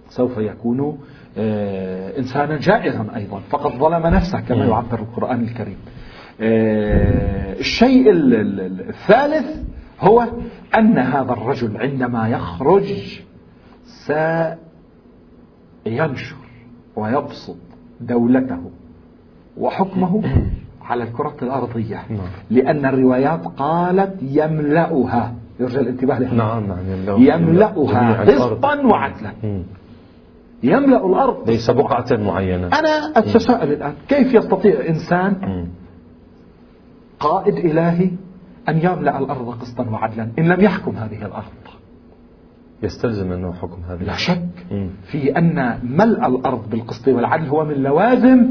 سوف 0.09 0.37
يكون 0.37 0.97
آه، 1.37 2.17
إنسانا 2.19 2.57
جائرا 2.57 3.07
أيضا. 3.15 3.39
فقد 3.49 3.71
ظلم 3.71 4.07
نفسه 4.07 4.39
كما. 4.39 4.65
يعبر 4.65 4.99
القرآن 4.99 5.41
الكريم. 5.41 5.77
آه، 6.41 7.59
الشيء 7.59 8.11
الثالث 8.11 9.63
هو 9.99 10.27
أن 10.77 10.97
هذا 10.97 11.31
الرجل 11.31 11.77
عندما 11.77 12.29
يخرج 12.29 12.93
سينشر 15.85 16.35
ويبسط 16.95 17.57
دولته 18.01 18.71
وحكمه 19.57 20.23
على 20.83 21.03
الكرة 21.03 21.35
الأرضية. 21.41 22.01
نعم. 22.09 22.19
لأن 22.49 22.85
الروايات 22.85 23.45
قالت 23.45 24.13
يملأها. 24.21 25.33
يرجى 25.59 25.79
الانتباه 25.79 26.19
لها. 26.19 26.33
نعم 26.33 26.67
نعم 26.67 26.79
يملأها. 27.21 28.23
قسطا 28.23 28.75
وعدلا. 28.81 29.31
يملأ 30.63 31.05
الأرض. 31.05 31.49
ليس 31.49 31.69
بقعة 31.69 32.05
معينة. 32.11 32.67
أنا 32.67 32.89
أتساءل 33.15 33.73
الآن. 33.73 33.93
كيف 34.07 34.33
يستطيع 34.33 34.87
إنسان 34.89 35.65
قائد 37.19 37.55
إلهي 37.57 38.11
أن 38.69 38.77
يملأ 38.77 39.19
الأرض 39.19 39.49
قسطا 39.61 39.89
وعدلا؟ 39.89 40.29
إن 40.39 40.47
لم 40.47 40.61
يحكم 40.61 40.95
هذه 40.95 41.25
الأرض. 41.25 41.53
يستلزم 42.83 43.31
أنه 43.31 43.53
حكم 43.53 43.81
هذه 43.89 44.03
لا 44.03 44.15
شك 44.15 44.49
في 45.11 45.37
أن 45.37 45.79
ملء 45.83 46.27
الأرض 46.27 46.69
بالقسط 46.69 47.07
والعدل 47.07 47.47
هو 47.47 47.65
من 47.65 47.75
لوازم 47.75 48.45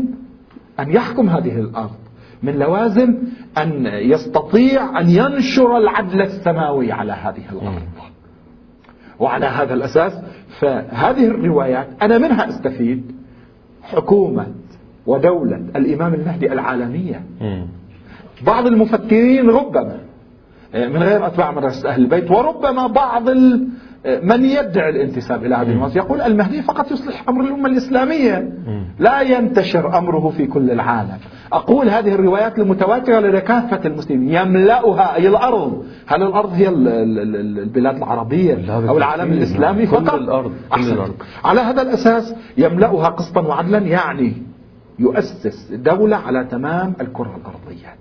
أن 0.80 0.90
يحكم 0.90 1.28
هذه 1.28 1.60
الأرض. 1.60 2.01
من 2.42 2.58
لوازم 2.58 3.18
أن 3.58 3.86
يستطيع 3.86 5.00
أن 5.00 5.08
ينشر 5.08 5.76
العدل 5.76 6.22
السماوي 6.22 6.92
على 6.92 7.12
هذه 7.12 7.42
الأرض. 7.52 7.82
وعلى 9.20 9.46
هذا 9.46 9.74
الأساس 9.74 10.12
فهذه 10.60 11.26
الروايات 11.26 11.88
أنا 12.02 12.18
منها 12.18 12.48
أستفيد 12.48 13.12
حكومة 13.82 14.46
ودولة 15.06 15.56
الإمام 15.76 16.14
المهدي 16.14 16.52
العالمية. 16.52 17.22
بعض 18.46 18.66
المفكرين 18.66 19.50
ربما 19.50 19.98
من 20.74 21.02
غير 21.02 21.26
أتباع 21.26 21.52
مدرسة 21.52 21.88
أهل 21.88 22.02
البيت 22.02 22.30
وربما 22.30 22.86
بعض 22.86 23.28
من 24.22 24.44
يدعي 24.44 24.90
الانتساب 24.90 25.44
إلى 25.44 25.54
هذه 25.54 25.70
المدرسة 25.70 25.96
يقول 25.96 26.20
المهدي 26.20 26.62
فقط 26.62 26.90
يصلح 26.90 27.28
أمر 27.28 27.44
الأمة 27.44 27.68
الإسلامية. 27.68 28.52
لا 28.98 29.20
ينتشر 29.20 29.98
أمره 29.98 30.28
في 30.36 30.46
كل 30.46 30.70
العالم. 30.70 31.18
أقول 31.52 31.88
هذه 31.88 32.14
الروايات 32.14 32.58
المتواترة 32.58 33.18
لكافة 33.18 33.80
المسلمين. 33.84 34.34
يملأها 34.34 35.16
أي 35.16 35.28
الأرض. 35.28 35.84
هل 36.06 36.22
الأرض 36.22 36.52
هي 36.52 36.68
البلاد 36.68 37.96
العربية 37.96 38.74
أو 38.88 38.98
العالم 38.98 39.32
الإسلامي 39.32 39.86
فقط؟ 39.86 40.10
كل 40.10 40.24
الأرض, 40.24 40.52
كل 40.74 40.80
الأرض. 40.80 41.14
على 41.44 41.60
هذا 41.60 41.82
الأساس 41.82 42.34
يملأها 42.56 43.08
قسطا 43.08 43.40
وعدلا 43.40 43.78
يعني 43.78 44.32
يؤسس 44.98 45.72
دولة 45.72 46.16
على 46.16 46.44
تمام 46.44 46.92
الكرة 47.00 47.36
الأرضية. 47.40 47.94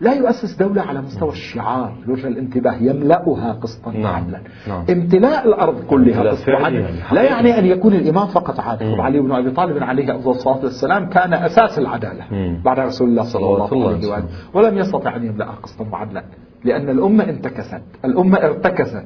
لا 0.00 0.14
يؤسس 0.14 0.56
دولة 0.56 0.82
على 0.82 1.00
مستوى 1.02 1.30
الشعار. 1.30 1.92
يرجى 2.08 2.28
الانتباه 2.28 2.74
يملأها 2.74 3.52
قسطا 3.52 3.90
نعم. 3.90 4.02
وعدلا 4.02 4.40
نعم. 4.68 4.84
امتلاء 4.90 5.48
الأرض 5.48 5.80
كلها 5.80 6.22
قسطا 6.30 6.50
يعني 6.52 6.84
لا 7.12 7.22
يعني 7.22 7.58
أن 7.58 7.66
يكون 7.66 7.92
الإمام 7.92 8.26
فقط 8.26 8.60
عادل. 8.60 9.00
علي 9.00 9.20
بن 9.20 9.32
أبي 9.32 9.50
طالب 9.50 9.82
عليه 9.82 10.16
أفضل 10.16 10.30
الصلاة 10.30 10.64
والسلام 10.64 11.08
كان 11.08 11.34
أساس 11.34 11.78
العدالة. 11.78 12.24
بعد 12.64 12.78
رسول 12.80 13.08
الله 13.08 13.22
صلى 13.22 13.44
الله 13.46 13.88
عليه 13.88 13.96
وسلم. 13.98 14.26
ولم 14.54 14.78
يستطع 14.78 15.16
أن 15.16 15.26
يملأها 15.26 15.54
قسطا 15.62 15.86
وعدلا 15.92 16.24
لأن 16.64 16.88
الأمة 16.88 17.24
انتكست. 17.24 17.82
الأمة 18.04 18.36
ارتكست. 18.38 19.04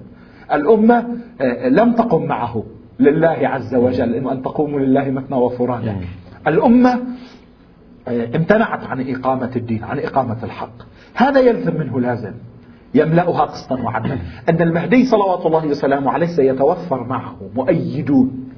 الأمة 0.52 1.04
آه، 1.40 1.68
لم 1.68 1.92
تقم 1.92 2.24
معه 2.24 2.62
لله 3.00 3.38
عز 3.42 3.74
وجل. 3.74 4.14
أن 4.14 4.42
تقوموا 4.42 4.80
لله 4.80 5.10
مثنى 5.10 5.36
وفرادا 5.36 5.96
الأمة 6.46 7.00
امتنعت 8.08 8.84
عن 8.84 9.14
إقامة 9.14 9.50
الدين 9.56 9.84
عن 9.84 9.98
إقامة 9.98 10.36
الحق. 10.44 10.72
هذا 11.14 11.40
يلزم 11.40 11.76
منه 11.76 12.00
لازم. 12.00 12.32
يملأها 12.94 13.44
قسطا 13.44 13.82
وعدلا. 13.82 14.18
أن 14.48 14.62
المهدي 14.62 15.04
صلوات 15.04 15.46
الله 15.46 15.66
وسلامه 15.66 16.10
عليه 16.10 16.26
سيتوفر 16.26 17.04
معه 17.04 17.36
مؤيدون. 17.54 18.48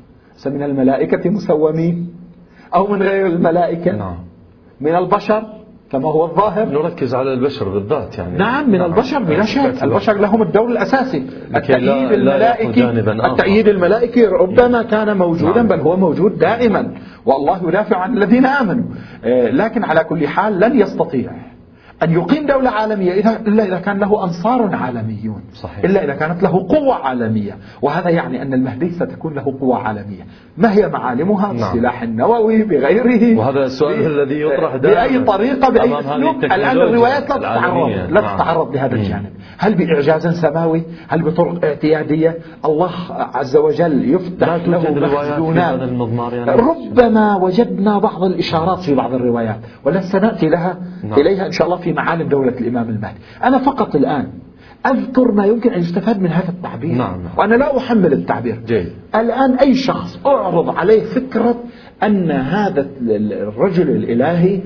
من 0.46 0.62
الملائكة 0.62 1.30
مسومين؟ 1.30 2.14
أو 2.74 2.86
من 2.86 3.02
غير 3.02 3.26
الملائكة؟ 3.26 3.92
نعم. 3.92 4.16
من 4.80 4.94
البشر؟ 4.96 5.42
كما 5.92 6.08
هو 6.08 6.24
الظاهر. 6.24 6.68
نركز 6.68 7.14
على 7.14 7.32
البشر 7.32 7.68
بالذات 7.68 8.18
يعني. 8.18 8.38
نعم 8.38 8.70
من 8.70 8.78
نعم. 8.78 8.90
البشر 8.90 9.22
بلا 9.22 9.44
شك 9.44 9.82
البشر 9.82 10.12
لهم 10.12 10.42
الدور 10.42 10.68
الأساسي. 10.68 11.26
التأييد 11.56 12.12
الملائكي 12.12 12.90
التأييد 12.90 13.68
الملائكي 13.68 14.26
ربما 14.26 14.82
كان 14.82 15.16
موجودا 15.16 15.62
نعم. 15.62 15.68
بل 15.68 15.80
هو 15.80 15.96
موجود 15.96 16.38
دائما. 16.38 16.94
والله 17.26 17.68
يدافع 17.68 17.96
عن 17.96 18.16
الذين 18.16 18.46
آمنوا. 18.46 18.84
آه، 19.24 19.50
لكن 19.50 19.84
على 19.84 20.04
كل 20.04 20.28
حال 20.28 20.60
لن 20.60 20.80
يستطيع. 20.80 21.32
أن 22.02 22.12
يقيم 22.12 22.46
دولة 22.46 22.70
عالمية 22.70 23.12
إلا 23.46 23.64
إذا 23.64 23.78
كان 23.78 23.98
له 23.98 24.24
أنصار 24.24 24.74
عالميون 24.74 25.42
صحيح. 25.54 25.84
إلا 25.84 26.04
إذا 26.04 26.14
كانت 26.14 26.42
له 26.42 26.66
قوة 26.68 26.94
عالمية. 26.94 27.56
وهذا 27.82 28.10
يعني 28.10 28.42
أن 28.42 28.54
المهدي 28.54 28.90
ستكون 28.90 29.34
له 29.34 29.56
قوة 29.60 29.78
عالمية. 29.78 30.26
ما 30.56 30.72
هي 30.72 30.88
معالمها؟ 30.88 31.52
نعم. 31.52 31.56
بالسلاح 31.56 32.02
النووي 32.02 32.62
بغيره. 32.62 33.38
وهذا 33.38 33.64
السؤال 33.64 34.20
الذي 34.20 34.40
يطرح 34.40 34.76
بأي 34.76 35.18
طريقة 35.18 35.70
بأي 35.70 36.00
أسلوب. 36.00 36.44
الآن 36.44 36.76
الروايات 36.76 37.30
لا 37.30 37.36
تتعرض 37.36 37.88
لا 37.88 38.20
نعم. 38.20 38.36
تتعرض 38.36 38.74
لهذا 38.74 38.94
الجانب. 38.94 39.30
هل 39.58 39.74
بإعجاز 39.74 40.28
سماوي؟ 40.28 40.82
هل 41.08 41.22
بطرق 41.22 41.64
اعتيادية؟ 41.64 42.38
الله 42.64 42.90
عز 43.10 43.56
وجل 43.56 44.14
يفتح 44.14 44.54
له 44.54 44.90
مخزونات. 44.90 45.80
يعني 46.32 46.62
ربما 46.62 47.36
وجدنا 47.36 47.98
بعض 47.98 48.24
الإشارات 48.24 48.78
في 48.78 48.94
بعض 48.94 49.14
الروايات 49.14 49.58
ولن 49.84 50.02
سنأتي 50.02 50.48
لها 50.48 50.78
نعم. 51.04 51.20
إليها 51.20 51.46
إن 51.46 51.52
شاء 51.52 51.66
الله. 51.66 51.81
في 51.82 51.92
معالم 51.92 52.28
دولة 52.28 52.58
الإمام 52.60 52.88
المهدي 52.88 53.18
أنا 53.44 53.58
فقط 53.58 53.96
الآن 53.96 54.28
أذكر 54.86 55.32
ما 55.32 55.46
يمكن 55.46 55.72
أن 55.72 55.80
يستفاد 55.80 56.20
من 56.20 56.28
هذا 56.28 56.48
التعبير 56.48 56.94
نعم. 56.94 57.22
نعم. 57.22 57.38
وأنا 57.38 57.54
لا 57.54 57.76
أحمل 57.78 58.12
التعبير 58.12 58.60
جيد. 58.66 58.92
الآن 59.14 59.54
أي 59.54 59.74
شخص 59.74 60.26
أعرض 60.26 60.76
عليه 60.76 61.04
فكرة 61.04 61.56
أن 62.02 62.30
هذا 62.30 62.86
الرجل 63.00 63.90
الإلهي 63.90 64.60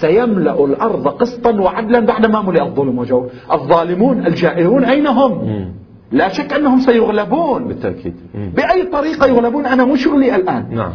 سيملأ 0.00 0.64
الأرض 0.64 1.08
قسطا 1.08 1.60
وعدلا 1.60 2.00
بعدما 2.00 2.42
ملئ 2.42 2.62
الظلم 2.62 2.98
وجور 2.98 3.30
الظالمون 3.52 4.26
الجائرون 4.26 4.84
أين 4.84 5.06
هم 5.06 5.32
مم. 5.32 5.72
لا 6.12 6.28
شك 6.28 6.52
أنهم 6.52 6.80
سيغلبون 6.80 7.68
بالتأكيد 7.68 8.14
مم. 8.34 8.52
بأي 8.56 8.82
طريقة 8.82 9.26
يغلبون 9.26 9.66
أنا 9.66 9.84
مش 9.84 10.04
شغلي 10.04 10.36
الآن 10.36 10.66
نعم. 10.70 10.92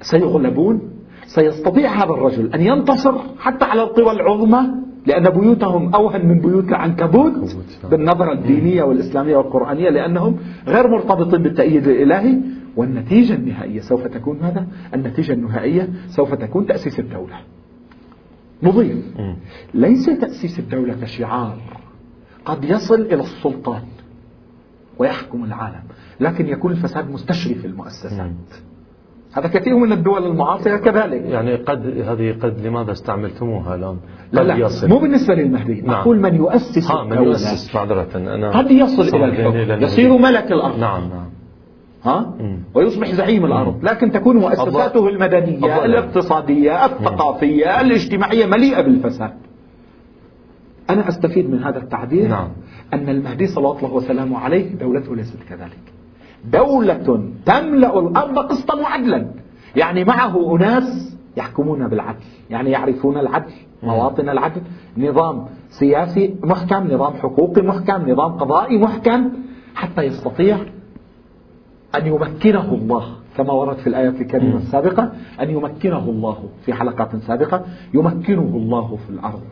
سيغلبون 0.00 0.80
سيستطيع 1.26 1.90
هذا 2.04 2.10
الرجل 2.10 2.54
أن 2.54 2.60
ينتصر 2.60 3.14
حتى 3.38 3.64
على 3.64 3.82
القوى 3.82 4.12
العظمى 4.12 4.60
لأن 5.06 5.30
بيوتهم 5.30 5.94
أوهن 5.94 6.28
من 6.28 6.40
بيوت 6.40 6.68
العنكبوت 6.68 7.32
نعم. 7.32 7.90
بالنظرة 7.90 8.32
الدينية 8.32 8.82
والإسلامية 8.82 9.36
والقرآنية 9.36 9.90
لأنهم 9.90 10.36
غير 10.66 10.88
مرتبطين 10.88 11.42
بالتأييد 11.42 11.88
الإلهي. 11.88 12.38
والنتيجة 12.76 13.34
النهائية 13.34 13.80
سوف 13.80 14.06
تكون 14.06 14.38
ماذا؟ 14.42 14.66
النتيجة 14.94 15.32
النهائية 15.32 15.88
سوف 16.08 16.34
تكون 16.34 16.66
تأسيس 16.66 17.00
الدولة. 17.00 17.36
نضيف 18.62 19.04
ليس 19.74 20.06
تأسيس 20.06 20.58
الدولة 20.58 20.94
كشعار. 21.02 21.58
قد 22.44 22.64
يصل 22.64 23.00
إلى 23.00 23.20
السلطان 23.20 23.82
ويحكم 24.98 25.44
العالم 25.44 25.82
لكن 26.20 26.46
يكون 26.46 26.72
الفساد 26.72 27.10
مستشري 27.10 27.54
في 27.54 27.66
المؤسسات. 27.66 28.30
هذا 29.32 29.48
كثير 29.48 29.76
من 29.76 29.92
الدول 29.92 30.26
المعاصرة 30.26 30.76
كذلك. 30.76 31.22
يعني 31.22 31.54
قد 31.54 31.86
هذه 32.06 32.34
قد 32.42 32.66
لماذا 32.66 32.92
استعملتموها 32.92 33.74
الآن؟ 33.74 33.96
لا 34.32 34.40
لا 34.40 34.56
يصل. 34.56 34.88
مو 34.88 34.98
بالنسبة 34.98 35.34
للمهدي. 35.34 35.80
نعم. 35.80 35.90
أقول 35.90 36.20
من 36.20 36.34
يؤسس 36.34 36.90
ها 36.90 37.04
من 37.04 37.22
يؤسس 37.22 37.74
معذرة 37.74 38.08
أنا 38.16 38.50
قد 38.50 38.70
يصل 38.70 39.16
إلى 39.16 39.24
الحكم. 39.24 39.82
يصير 39.82 40.18
ملك 40.18 40.52
الأرض. 40.52 40.78
نعم 40.78 41.08
نعم. 41.08 41.30
ها؟ 42.04 42.34
ويصبح 42.74 43.10
زعيم 43.10 43.44
الأرض. 43.44 43.84
لكن 43.84 44.10
تكون 44.10 44.36
مؤسساته 44.36 45.08
المدنية 45.08 45.84
الاقتصادية 45.84 46.84
الثقافية 46.84 47.80
الاجتماعية 47.80 48.46
مليئة 48.46 48.80
بالفساد. 48.80 49.32
أنا 50.90 51.08
أستفيد 51.08 51.50
من 51.50 51.62
هذا 51.64 51.78
التعبير 51.78 52.28
نعم. 52.28 52.48
أن 52.94 53.08
المهدي 53.08 53.46
صلى 53.46 53.68
الله 53.68 53.94
وسلامه 53.94 54.38
عليه 54.38 54.74
دولته 54.74 55.16
ليست 55.16 55.38
كذلك. 55.48 55.99
دولة 56.44 57.30
تملأ 57.46 57.98
الأرض 57.98 58.38
قسطا 58.38 58.80
وعدلا. 58.80 59.26
يعني 59.76 60.04
معه 60.04 60.56
أناس 60.56 61.16
يحكمون 61.36 61.88
بالعدل 61.88 62.24
يعني 62.50 62.70
يعرفون 62.70 63.18
العدل 63.18 63.52
مواطن 63.82 64.28
العدل. 64.28 64.60
نظام 64.98 65.46
سياسي 65.68 66.34
محكم 66.44 66.92
نظام 66.92 67.12
حقوقي 67.12 67.62
محكم 67.62 68.10
نظام 68.10 68.32
قضائي 68.32 68.78
محكم 68.78 69.30
حتى 69.74 70.02
يستطيع 70.02 70.58
أن 71.94 72.06
يمكنه 72.06 72.74
الله 72.74 73.04
كما 73.36 73.52
ورد 73.52 73.76
في 73.76 73.86
الآية 73.86 74.08
الكريمة 74.08 74.56
السابقة 74.56 75.12
أن 75.40 75.50
يمكنه 75.50 75.98
الله 75.98 76.48
في 76.64 76.72
حلقات 76.72 77.16
سابقة 77.16 77.64
يمكنه 77.94 78.56
الله 78.56 78.96
في 79.06 79.10
الأرض. 79.10 79.42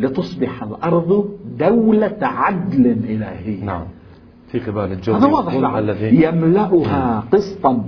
لتصبح 0.00 0.62
الأرض 0.62 1.30
دولة 1.58 2.18
عدل 2.22 2.86
إلهي 2.86 3.64
نعم. 3.64 3.84
في 4.52 4.58
قبال 4.58 4.92
الجو 4.92 5.14
هذا 5.14 5.26
واضح 5.26 5.74
الذي 5.76 6.22
يملأها 6.24 7.24
قسطا 7.32 7.84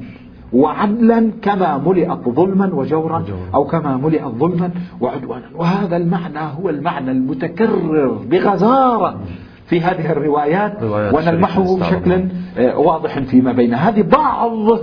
وعدلا 0.52 1.30
كما 1.42 1.78
ملئت 1.78 2.28
ظلما 2.28 2.74
وجورا 2.74 3.24
أو 3.54 3.64
كما 3.64 3.96
ملئت 3.96 4.24
ظلما 4.24 4.70
وعدوانا. 5.00 5.44
وهذا 5.54 5.96
المعنى 5.96 6.38
هو 6.38 6.70
المعنى 6.70 7.10
المتكرر 7.10 8.08
بغزارة 8.30 9.20
في 9.66 9.80
هذه 9.80 10.12
الروايات 10.12 10.82
ونلمحه 11.14 11.76
بشكل 11.78 12.24
آه، 12.58 12.78
واضح 12.78 13.18
فيما 13.18 13.52
بين 13.52 13.74
هذه 13.74 14.02
بعض 14.02 14.78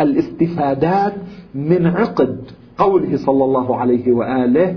الاستفادات 0.00 1.14
من 1.54 1.86
عقد 1.86 2.40
قوله 2.78 3.16
صلى 3.16 3.44
الله 3.44 3.76
عليه 3.76 4.12
وآله 4.12 4.76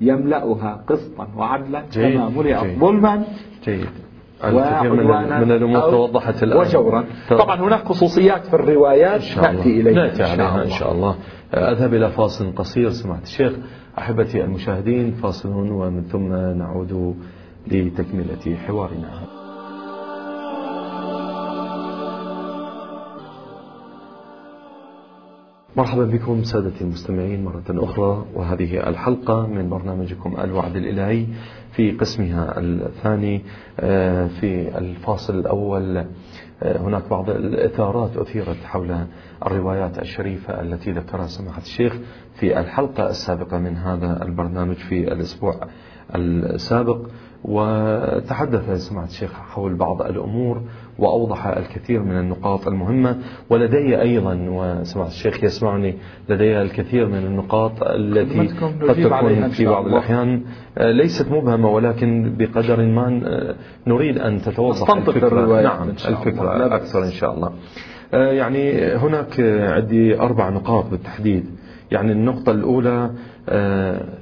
يملأها 0.00 0.84
قسطا 0.88 1.28
وعدلا 1.36 1.82
كما 1.94 2.28
ملئت 2.28 2.78
ظلما. 2.80 3.22
جيد. 3.64 3.86
الكثير 4.44 4.92
من, 4.92 5.50
الأمور 5.50 5.80
توضحت 5.80 6.42
الآن. 6.42 6.58
وجورا. 6.58 7.04
طبعا 7.30 7.60
هناك 7.60 7.84
خصوصيات 7.84 8.46
في 8.46 8.54
الروايات 8.54 9.20
ناتي 9.36 9.80
إليها 9.80 9.94
نأتي 9.94 10.22
عليها 10.22 10.62
إن 10.64 10.70
شاء 10.70 10.92
الله. 10.92 11.16
أذهب 11.54 11.94
إلى 11.94 12.10
فاصل 12.10 12.54
قصير 12.56 12.90
سمعت 12.90 13.22
الشيخ. 13.22 13.52
أحبتي 13.98 14.44
المشاهدين 14.44 15.12
فاصل 15.12 15.48
ومن 15.48 16.02
ثم 16.02 16.32
نعود 16.32 17.16
لتكملة 17.66 18.56
حوارنا. 18.66 19.41
مرحبا 25.76 26.04
بكم 26.04 26.42
سادتي 26.42 26.84
المستمعين 26.84 27.44
مرة 27.44 27.62
أخرى 27.70 28.24
وهذه 28.34 28.88
الحلقة 28.88 29.46
من 29.46 29.68
برنامجكم 29.68 30.40
الوعد 30.40 30.76
الإلهي 30.76 31.26
في 31.72 31.90
قسمها 31.90 32.58
الثاني 32.58 33.42
آه، 33.80 34.26
في 34.26 34.78
الفاصل 34.78 35.38
الأول. 35.38 35.96
آه، 36.62 36.78
هناك 36.78 37.08
بعض 37.10 37.30
الإثارات 37.30 38.16
أثيرت 38.16 38.56
حول 38.64 39.06
الروايات 39.46 39.98
الشريفة 39.98 40.60
التي 40.60 40.92
ذكرها 40.92 41.26
سماحة 41.26 41.62
الشيخ 41.62 41.96
في 42.34 42.60
الحلقة 42.60 43.10
السابقة 43.10 43.58
من 43.58 43.76
هذا 43.76 44.22
البرنامج 44.22 44.76
في 44.76 45.12
الأسبوع 45.12 45.60
السابق. 46.14 47.06
وتحدث 47.44 48.70
سماحة 48.70 49.06
الشيخ 49.06 49.32
حول 49.32 49.74
بعض 49.74 50.02
الأمور 50.02 50.62
وأوضح 50.98 51.46
الكثير 51.46 52.02
من 52.02 52.18
النقاط 52.18 52.68
المهمة 52.68 53.16
ولدي 53.50 54.00
أيضا 54.00 54.46
وسماحة 54.48 55.08
الشيخ 55.08 55.44
يسمعني 55.44 55.94
لدي 56.28 56.62
الكثير 56.62 57.06
من 57.06 57.18
النقاط 57.18 57.72
التي 57.82 58.40
قد 58.88 58.94
تكون 58.94 59.48
في 59.48 59.64
بعض 59.66 59.86
الأحيان. 59.86 60.42
آه، 60.78 60.90
ليست 60.90 61.28
مبهمة 61.32 61.68
ولكن 61.70 62.34
بقدر 62.38 62.86
ما 62.86 63.20
آه، 63.26 63.54
نريد 63.86 64.18
أن 64.18 64.42
تتوضح 64.42 64.90
الفكرة. 64.90 65.62
نعم 65.62 65.88
الفكرة 65.88 66.74
أكثر 66.76 67.04
إن 67.04 67.12
شاء 67.12 67.34
الله. 67.34 67.52
آه، 68.14 68.32
يعني 68.32 68.94
هناك 68.94 69.40
عندي 69.60 70.20
أربع 70.20 70.48
نقاط 70.48 70.90
بالتحديد. 70.90 71.44
يعني 71.90 72.12
النقطة 72.12 72.52
الأولى 72.52 73.10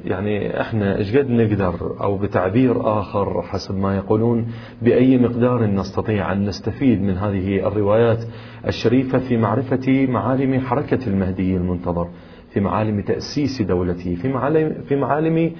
يعني 0.04 0.60
إحنا 0.60 0.96
إيش 0.96 1.16
قد 1.16 1.30
نقدر 1.30 1.96
أو 2.00 2.18
بتعبير 2.18 3.00
آخر 3.00 3.42
حسب 3.42 3.78
ما 3.78 3.96
يقولون 3.96 4.46
بأي 4.82 5.18
مقدار 5.18 5.66
نستطيع 5.66 6.32
أن 6.32 6.44
نستفيد 6.44 7.02
من 7.02 7.16
هذه 7.16 7.66
الروايات 7.66 8.24
الشريفة 8.66 9.18
في 9.18 9.36
معرفة 9.36 10.06
معالم 10.08 10.60
حركة 10.60 11.06
المهدي 11.06 11.56
المنتظر 11.56 12.08
في 12.50 12.60
معالم 12.60 13.00
تأسيس 13.00 13.62
دولته 13.62 14.14
في 14.14 14.28
معالم, 14.28 14.74
في 14.88 14.96
معالم 14.96 15.52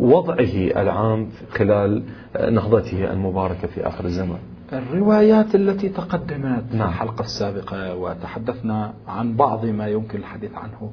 وضعه 0.00 0.82
العام 0.82 1.28
خلال 1.50 2.02
نهضته 2.50 3.12
المباركة 3.12 3.68
في 3.68 3.86
آخر 3.86 4.04
الزمان 4.04 4.38
الروايات 4.72 5.54
التي 5.54 5.88
تقدمت 5.88 6.64
في 6.70 6.76
نعم. 6.76 6.88
الحلقة 6.88 7.22
السابقة 7.22 7.96
وتحدثنا 7.96 8.92
عن 9.08 9.36
بعض 9.36 9.66
ما 9.66 9.86
يمكن 9.88 10.18
الحديث 10.18 10.54
عنه 10.54 10.90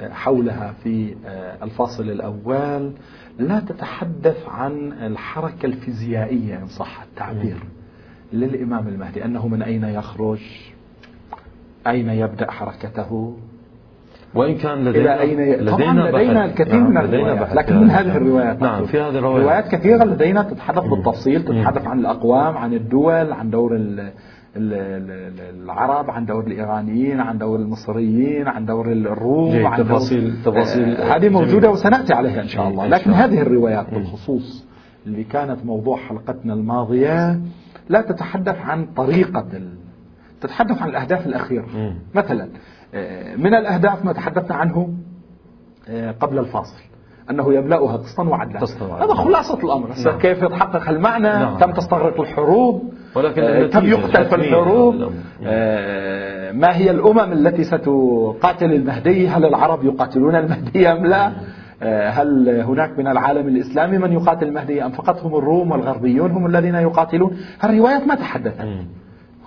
حولها 0.00 0.74
في 0.82 1.14
آه، 1.26 1.64
الفاصل 1.64 2.02
الأول. 2.10 2.92
لا 3.38 3.60
تتحدث 3.60 4.48
عن 4.48 4.92
الحركة 4.92 5.66
الفيزيائية 5.66 6.58
إن 6.58 6.66
صح 6.66 7.02
التعبير 7.02 7.56
للإمام 8.32 8.88
المهدي 8.88 9.24
أنه 9.24 9.48
من 9.48 9.62
أين 9.62 9.84
يخرج؟ 9.84 10.40
أين 11.86 12.08
يبدأ 12.08 12.50
حركته؟ 12.50 13.36
وإن 14.34 14.54
كان 14.54 14.84
لدينا 14.84 15.20
أين 15.20 15.40
ي... 15.40 15.56
لدينا, 15.56 15.76
طبعا 15.76 16.10
لدينا 16.10 16.44
الكثير 16.44 16.80
نعم 16.80 16.90
من 16.90 16.96
الروايات 16.96 17.54
لكن 17.54 17.80
من 17.80 17.90
هذه 17.90 18.16
الروايات 18.16 18.62
نعم 18.62 18.86
في 18.86 19.00
هذه 19.00 19.18
الروايات. 19.18 19.44
روايات 19.44 19.68
كثيرة 19.68 20.04
لدينا 20.04 20.42
تتحدث 20.42 20.84
بالتفصيل 20.84 21.44
تتحدث 21.44 21.86
عن 21.86 21.98
الأقوام 21.98 22.56
عن 22.56 22.74
الدول 22.74 23.32
عن 23.32 23.50
دور 23.50 23.76
العرب 24.56 26.10
عن 26.10 26.26
دور 26.26 26.46
الإيرانيين 26.46 27.20
عن 27.20 27.38
دور 27.38 27.58
المصريين 27.58 28.48
عن 28.48 28.66
دور 28.66 28.92
الروم 28.92 29.66
عن 29.66 29.84
تفاصيل 29.84 30.42
تفاصيل 30.44 30.96
آه، 30.96 31.16
هذه 31.16 31.28
موجودة 31.28 31.70
وسنأتي 31.70 32.14
عليها 32.14 32.42
إن 32.42 32.48
شاء 32.48 32.68
الله. 32.68 32.86
لكن 32.86 33.10
هذه 33.10 33.42
الروايات 33.42 33.94
بالخصوص 33.94 34.64
اللي 35.06 35.24
كانت 35.24 35.64
موضوع 35.64 35.96
حلقتنا 35.96 36.54
الماضية 36.54 37.40
لا 37.88 38.00
تتحدث 38.00 38.56
عن 38.58 38.86
طريقة. 38.86 39.46
تتحدث 40.40 40.82
عن 40.82 40.88
الأهداف 40.88 41.26
الأخيرة. 41.26 41.66
مثلا 42.14 42.48
آه، 42.94 43.36
من 43.36 43.54
الأهداف 43.54 44.04
ما 44.04 44.12
تحدثنا 44.12 44.56
عنه 44.56 44.94
آه، 45.88 46.10
قبل 46.10 46.38
الفاصل. 46.38 46.82
أنه 47.30 47.54
يملأها 47.54 47.96
قسطا 47.96 48.22
وعدلا 48.22 48.58
هذا 49.00 49.14
خلاصة 49.14 49.58
الأمر. 49.64 49.88
نعم. 50.06 50.18
كيف 50.18 50.42
يتحقق 50.42 50.88
المعنى؟ 50.88 51.28
نعم. 51.28 51.58
تم 51.58 51.72
تستغرق 51.72 52.20
الحروب. 52.20 52.92
ولكن 53.16 53.42
آه 53.42 53.66
تم 53.66 53.86
يقتل 53.86 54.24
في 54.24 54.34
الحروب. 54.34 55.12
آه 55.44 56.52
ما 56.52 56.76
هي 56.76 56.90
الأمم 56.90 57.32
التي 57.32 57.64
ستقاتل 57.64 58.72
المهدي؟ 58.72 59.28
هل 59.28 59.44
العرب 59.44 59.84
يقاتلون 59.84 60.34
المهدي 60.34 60.88
أم 60.88 61.06
لا؟ 61.06 61.32
آه 61.82 62.10
هل 62.10 62.48
هناك 62.48 62.98
من 62.98 63.06
العالم 63.06 63.48
الإسلامي 63.48 63.98
من 63.98 64.12
يقاتل 64.12 64.46
المهدي 64.46 64.84
أم 64.84 64.90
فقط؟ 64.90 65.22
هم 65.24 65.38
الروم 65.38 65.70
والغربيون 65.70 66.30
هم 66.30 66.46
الذين 66.46 66.74
يقاتلون. 66.74 67.36
الروايات 67.64 68.06
ما 68.06 68.14
تحدثت. 68.14 68.66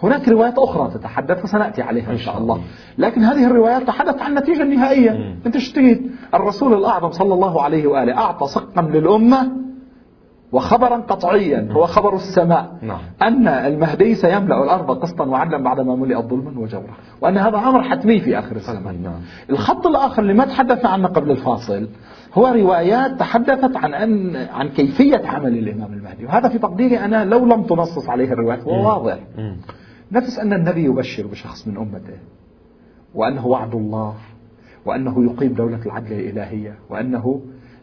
هناك 0.03 0.29
روايات 0.29 0.57
أخرى 0.57 0.91
تتحدث 0.93 1.43
وسنأتي 1.43 1.81
عليها 1.81 2.11
إن 2.11 2.17
شاء 2.17 2.37
الله. 2.37 2.61
لكن 2.97 3.21
هذه 3.21 3.47
الروايات 3.47 3.83
تحدث 3.83 4.21
عن 4.21 4.31
النتيجة 4.31 4.61
النهائية. 4.61 5.35
أنت 5.45 5.55
اشتهيت 5.55 6.01
الرسول 6.33 6.73
الأعظم 6.73 7.11
صلى 7.11 7.33
الله 7.33 7.61
عليه 7.61 7.87
وآله 7.87 8.17
أعطى 8.17 8.47
سقا 8.47 8.81
للأمة 8.81 9.51
وخبرا 10.51 10.97
قطعيا 10.97 11.67
هو 11.71 11.85
خبر 11.85 12.15
السماء. 12.15 12.77
نعم. 12.81 12.99
أن 13.21 13.47
المهدي 13.47 14.15
سيملأ 14.15 14.63
الأرض 14.63 14.91
قسطا 14.91 15.25
وعدلا 15.25 15.63
بعدما 15.63 15.95
ملئت 15.95 16.25
ظلما 16.25 16.59
وجورا 16.59 16.93
وأن 17.21 17.37
هذا 17.37 17.57
أمر 17.57 17.83
حتمي 17.83 18.19
في 18.19 18.39
آخر 18.39 18.55
الزمان. 18.55 19.03
نعم. 19.03 19.21
الخط 19.49 19.87
الآخر 19.87 20.21
اللي 20.21 20.33
ما 20.33 20.45
تحدثنا 20.45 20.89
عنه 20.89 21.07
قبل 21.07 21.31
الفاصل 21.31 21.87
هو 22.33 22.47
روايات 22.47 23.19
تحدثت 23.19 23.77
عن 23.77 23.93
أن 23.93 24.35
عن 24.35 24.69
كيفية 24.69 25.21
عمل 25.25 25.57
الإمام 25.57 25.93
المهدي. 25.93 26.25
وهذا 26.25 26.49
في 26.49 26.57
تقديري 26.59 26.99
أنا 26.99 27.25
لو 27.25 27.45
لم 27.45 27.63
تنصص 27.63 28.09
عليه 28.09 28.33
الروايات 28.33 28.63
هو 28.63 28.87
واضح. 28.87 29.19
نفس 30.11 30.39
أن 30.39 30.53
النبي 30.53 30.83
يبشر 30.83 31.27
بشخص 31.27 31.67
من 31.67 31.77
أمته 31.77 32.17
وأنه 33.15 33.47
وعد 33.47 33.75
الله. 33.75 34.13
وأنه 34.85 35.23
يقيم 35.23 35.53
دولة 35.53 35.79
العدل 35.85 36.13
الإلهية 36.13 36.75
وأنه 36.89 37.41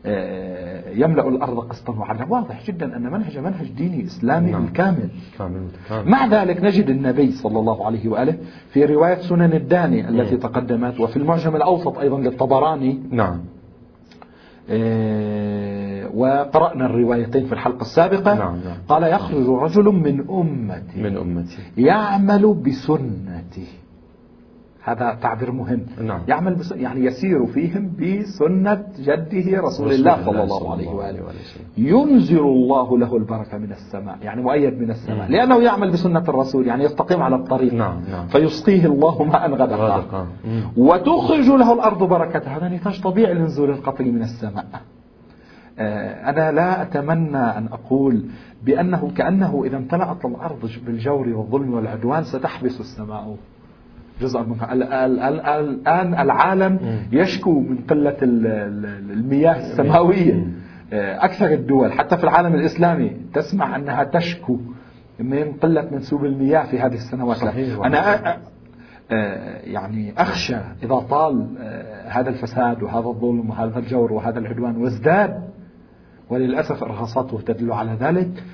آه، 0.08 0.90
يملأ 0.90 1.28
الأرض 1.28 1.58
قسطا 1.58 1.92
وعدلا 1.92 2.26
واضح 2.32 2.66
جدا 2.66 2.96
أن 2.96 3.02
منهج 3.12 3.38
منهج 3.38 3.72
ديني 3.72 4.04
إسلامي 4.04 4.50
نعم. 4.50 4.64
بالكامل 4.64 5.08
كامل. 5.38 5.68
كامل. 5.88 6.10
مع 6.10 6.26
ذلك 6.26 6.62
نجد 6.64 6.90
النبي 6.90 7.30
صلى 7.30 7.58
الله 7.58 7.86
عليه 7.86 8.08
وآله 8.08 8.38
في 8.70 8.84
رواية 8.84 9.20
سنن 9.20 9.52
الداني 9.52 10.08
التي 10.08 10.30
نعم. 10.30 10.40
تقدمت 10.40 11.00
وفي 11.00 11.16
المعجم 11.16 11.56
الأوسط 11.56 11.98
أيضا 11.98 12.20
للطبراني 12.20 13.00
نعم 13.10 13.40
آه، 14.70 16.10
وقرأنا 16.14 16.86
الروايتين 16.86 17.46
في 17.46 17.52
الحلقة 17.52 17.80
السابقة 17.80 18.34
نعم 18.34 18.56
نعم. 18.64 18.76
قال 18.88 19.02
يخرج 19.02 19.48
رجل 19.48 19.84
من 19.84 20.24
أمتي 20.30 21.02
من 21.02 21.16
أمتي 21.16 21.62
يعمل 21.76 22.54
بسنتي 22.54 23.66
هذا 24.86 25.18
تعبير 25.22 25.52
مهم. 25.52 25.80
نعم. 26.02 26.20
يعمل 26.28 26.54
بس 26.54 26.72
يعني 26.72 27.04
يسير 27.04 27.46
فيهم 27.46 27.92
بسنة 28.00 28.84
جده 28.98 29.60
رسول, 29.60 29.64
رسول 29.64 29.92
الله 29.92 30.24
صلى 30.24 30.42
الله 30.42 30.72
عليه 30.72 30.88
وآله. 30.88 31.20
ينزل 31.76 32.38
الله 32.38 32.98
له 32.98 33.16
البركة 33.16 33.58
من 33.58 33.72
السماء 33.72 34.18
يعني 34.22 34.42
مؤيد 34.42 34.80
من 34.80 34.90
السماء. 34.90 35.18
نعم. 35.18 35.30
لأنه 35.30 35.62
يعمل 35.62 35.90
بسنة 35.90 36.24
الرسول 36.28 36.66
يعني 36.66 36.84
يستقيم 36.84 37.22
على 37.22 37.36
الطريق. 37.36 37.74
نعم. 37.74 38.00
نعم. 38.10 38.26
فيسقيه 38.26 38.86
الله 38.86 39.24
ماء 39.24 39.50
غدقا 39.50 40.26
وتخرج 40.76 41.48
له 41.48 41.72
الأرض 41.72 42.02
بركة 42.02 42.56
هذا 42.56 42.68
نتاج 42.68 43.00
طبيعي 43.02 43.34
لنزول 43.34 43.70
القطر 43.70 44.04
من 44.04 44.22
السماء. 44.22 44.66
آه، 45.78 46.30
أنا 46.30 46.52
لا 46.52 46.82
أتمنى 46.82 47.36
أن 47.36 47.68
أقول 47.72 48.24
بأنه 48.64 49.10
كأنه 49.16 49.62
إذا 49.64 49.76
امتلأت 49.76 50.24
الأرض 50.24 50.70
بالجور 50.86 51.28
والظلم 51.28 51.74
والعدوان 51.74 52.24
ستحبس 52.24 52.80
السماء. 52.80 53.36
جزء 54.20 54.42
منها. 54.42 54.72
الآن 54.72 56.14
العالم 56.14 56.78
يشكو 57.12 57.60
من 57.60 57.76
قلة 57.76 58.16
المياه 58.22 59.56
السماوية. 59.56 60.46
آه، 60.92 61.24
أكثر 61.24 61.52
الدول 61.52 61.92
حتى 61.92 62.16
في 62.16 62.24
العالم 62.24 62.54
الإسلامي 62.54 63.16
تسمع 63.34 63.76
أنها 63.76 64.04
تشكو 64.04 64.58
من 65.18 65.52
قلة 65.52 65.88
منسوب 65.92 66.24
المياه 66.24 66.64
في 66.64 66.80
هذه 66.80 66.94
السنوات. 66.94 67.36
صحيح 67.36 67.78
أنا 67.84 68.36
آه، 69.10 69.60
يعني 69.64 70.12
أخشى 70.18 70.56
إذا 70.82 70.94
طال 70.94 71.46
آه، 71.60 72.08
هذا 72.08 72.28
الفساد 72.28 72.82
وهذا 72.82 73.06
الظلم 73.06 73.50
وهذا 73.50 73.78
الجور 73.78 74.12
وهذا 74.12 74.38
العدوان 74.38 74.76
وازداد. 74.76 75.42
وللأسف 76.30 76.82
إرهاصاته 76.82 77.40
تدل 77.40 77.72
على 77.72 77.96
ذلك. 78.00 78.44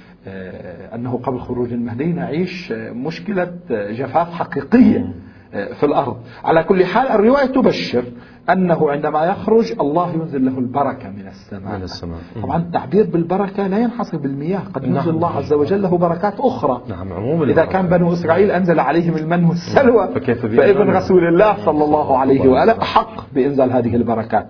أنه 0.94 1.16
قبل 1.22 1.38
خروج 1.38 1.72
المهدي 1.72 2.12
نعيش 2.12 2.72
مشكلة 2.72 3.52
جفاف 3.70 4.30
حقيقية. 4.30 5.14
في 5.52 5.86
الأرض. 5.86 6.16
على 6.44 6.62
كل 6.62 6.84
حال 6.84 7.08
الرواية 7.08 7.46
تبشر 7.46 8.04
أنه 8.50 8.90
عندما 8.90 9.24
يخرج 9.24 9.72
الله 9.80 10.12
ينزل 10.12 10.44
له 10.44 10.58
البركة 10.58 11.10
من 11.10 11.26
السماء, 11.26 11.76
من 11.78 11.82
السماء. 11.82 12.18
طبعا 12.42 12.56
التعبير 12.56 13.06
بالبركة 13.06 13.66
لا 13.66 13.78
ينحصر 13.78 14.16
بالمياه. 14.16 14.62
قد 14.74 14.84
ينزل 14.84 14.96
نعم. 14.96 15.08
الله 15.08 15.36
عز 15.36 15.52
وجل 15.52 15.82
له 15.82 15.98
بركات 15.98 16.34
أخرى. 16.40 16.82
نعم 16.88 17.12
عموما. 17.12 17.44
إذا 17.44 17.64
كان 17.64 17.86
بنو 17.86 18.12
إسرائيل 18.12 18.50
أنزل 18.50 18.80
عليهم 18.80 19.16
المن 19.16 19.44
والسلوى 19.44 20.08
فابن 20.56 20.90
رسول 20.90 21.28
الله 21.28 21.64
صلى 21.64 21.84
الله 21.84 22.18
عليه 22.18 22.48
وآله 22.48 22.82
أحق 22.82 23.32
بإنزال 23.34 23.72
هذه 23.72 23.96
البركات. 23.96 24.46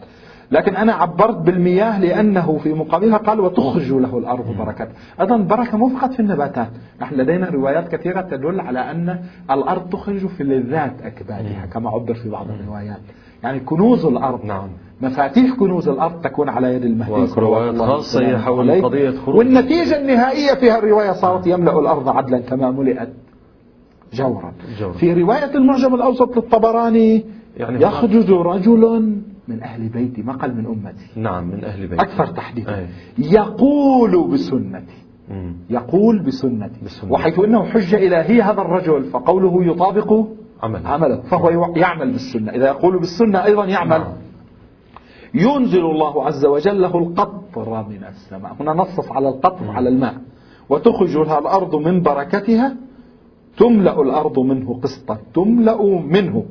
لكن 0.52 0.76
أنا 0.76 0.92
عبرت 0.92 1.36
بالمياه 1.36 2.00
لأنه 2.00 2.58
في 2.62 2.74
مقابلها 2.74 3.16
قال 3.16 3.40
وتخرج 3.40 3.92
له 3.92 4.18
الأرض 4.18 4.56
بركات 4.58 4.88
أيضا 5.20 5.36
بركة 5.36 5.78
مو 5.78 5.88
فقط 5.88 6.12
في 6.12 6.20
النباتات. 6.20 6.68
نحن 7.00 7.14
لدينا 7.14 7.50
روايات 7.50 7.88
كثيرة 7.88 8.20
تدل 8.20 8.60
على 8.60 8.90
أن 8.90 9.18
الأرض 9.50 9.88
تخرج 9.88 10.26
في 10.26 10.44
لذات 10.44 11.02
أكبادها 11.02 11.66
كما 11.72 11.90
عبر 11.90 12.14
في 12.14 12.28
بعض 12.30 12.46
الروايات. 12.50 13.00
يعني 13.42 13.60
كنوز 13.60 14.04
الأرض 14.04 14.44
نعم. 14.44 14.68
مفاتيح 15.00 15.54
كنوز 15.54 15.88
الأرض 15.88 16.20
تكون 16.20 16.48
على 16.48 16.74
يد 16.74 16.84
المهدي 16.84 17.14
الله 17.70 18.02
عليه 18.14 18.36
حول 18.36 18.82
قضية 18.82 19.10
خروج 19.10 19.36
والنتيجة 19.36 20.00
النهائية 20.00 20.54
في 20.54 20.78
الرواية 20.78 21.12
صارت 21.12 21.46
يملأ 21.46 21.78
الأرض 21.78 22.08
عدلا 22.08 22.38
كما 22.38 22.70
ملئت 22.70 23.08
جورا. 24.12 24.52
جورا. 24.78 24.92
في 24.92 25.12
رواية 25.12 25.54
المعجم 25.54 25.94
الأوسط 25.94 26.36
للطبراني 26.36 27.24
يعني 27.56 27.82
يخرج 27.82 28.30
رجل 28.30 29.22
من 29.48 29.62
أهل 29.62 29.88
بيتي 29.88 30.22
ما 30.22 30.32
قال 30.32 30.56
من 30.56 30.66
أمتي. 30.66 31.20
نعم 31.20 31.48
من 31.48 31.64
أهل 31.64 31.86
بيتي. 31.86 32.02
أكثر 32.02 32.26
تحديدا. 32.26 32.88
يقول 33.18 34.30
بسنتي. 34.32 35.02
يقول 35.70 36.22
بسنتي. 36.22 36.84
بسنتي. 36.84 37.12
وحيث 37.12 37.38
أنه 37.38 37.64
حجة 37.64 37.96
إلهية 37.96 38.50
هذا 38.50 38.60
الرجل 38.60 39.04
فقوله 39.04 39.64
يطابق 39.64 40.26
عمل. 40.62 40.86
عمله 40.86 41.20
فهو 41.20 41.74
يعمل 41.76 42.12
بالسنة. 42.12 42.52
إذا 42.52 42.66
يقول 42.66 42.98
بالسنة 42.98 43.44
أيضا 43.44 43.64
يعمل. 43.64 43.98
نعم. 43.98 44.12
ينزل 45.34 45.84
الله 45.84 46.26
عز 46.26 46.46
وجل 46.46 46.80
له 46.80 46.98
القطر 46.98 47.88
من 47.88 48.04
السماء. 48.04 48.56
هنا 48.60 48.72
نصف 48.72 49.12
على 49.12 49.28
القطر 49.28 49.70
على 49.70 49.88
الماء. 49.88 50.14
وتخرج 50.68 51.16
لها 51.16 51.38
الأرض 51.38 51.76
من 51.76 52.02
بركتها 52.02 52.76
تملأ 53.56 54.02
الأرض 54.02 54.38
منه 54.38 54.80
قسطا. 54.82 55.18
تملأ 55.34 55.82
منه. 56.00 56.44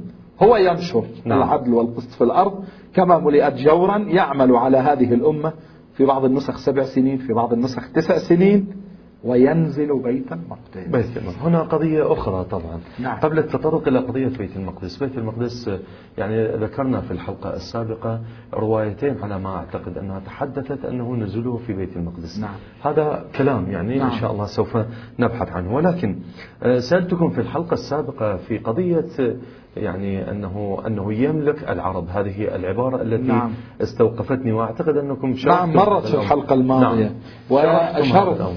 هو 0.43 0.55
ينشر 0.55 1.05
نعم. 1.25 1.37
العدل 1.37 1.73
والقسط 1.73 2.11
في 2.11 2.23
الأرض. 2.23 2.63
كما 2.93 3.19
ملئت 3.19 3.53
جورا 3.53 3.97
يعمل 3.97 4.55
على 4.55 4.77
هذه 4.77 5.13
الأمة 5.13 5.53
في 5.93 6.05
بعض 6.05 6.25
النسخ 6.25 6.57
سبع 6.57 6.83
سنين 6.83 7.17
في 7.17 7.33
بعض 7.33 7.53
النسخ 7.53 7.91
تسع 7.91 8.17
سنين 8.17 8.81
وينزل 9.23 10.01
بيت 10.03 10.31
المقدس 10.31 10.87
بيت 10.87 11.17
المقدس 11.17 11.41
هنا 11.41 11.61
قضية 11.61 12.13
أخرى 12.13 12.43
طبعا 12.43 12.79
نعم. 12.99 13.19
قبل 13.19 13.39
التطرق 13.39 13.87
إلى 13.87 13.99
قضية 13.99 14.27
بيت 14.27 14.55
المقدس 14.55 14.97
بيت 14.97 15.17
المقدس 15.17 15.71
يعني 16.17 16.47
ذكرنا 16.47 17.01
في 17.01 17.11
الحلقة 17.11 17.53
السابقة 17.55 18.21
روايتين 18.53 19.17
على 19.23 19.39
ما 19.39 19.55
أعتقد 19.55 19.97
أنها 19.97 20.19
تحدثت 20.19 20.85
أنه 20.85 21.15
نزوله 21.15 21.57
في 21.57 21.73
بيت 21.73 21.97
المقدس 21.97 22.39
نعم. 22.39 22.55
هذا 22.83 23.25
كلام 23.35 23.71
يعني 23.71 23.97
نعم. 23.97 24.11
إن 24.11 24.19
شاء 24.19 24.31
الله 24.31 24.45
سوف 24.45 24.77
نبحث 25.19 25.49
عنه 25.49 25.75
ولكن 25.75 26.19
آه، 26.63 26.79
سألتكم 26.79 27.29
في 27.29 27.41
الحلقة 27.41 27.73
السابقة 27.73 28.37
في 28.37 28.57
قضية 28.57 29.35
يعني 29.77 30.31
أنه 30.31 30.77
أنه 30.87 31.13
يملك 31.13 31.69
العرب 31.69 32.07
هذه 32.09 32.55
العبارة 32.55 33.01
التي 33.01 33.27
نعم. 33.27 33.51
استوقفتني 33.81 34.51
وأعتقد 34.51 34.97
أنكم 34.97 35.35
نعم 35.47 35.73
مرت 35.73 36.07
في 36.07 36.15
الحلقة 36.15 36.53
الماضية. 36.53 37.03
نعم. 37.03 37.15
وأشرت 37.49 38.53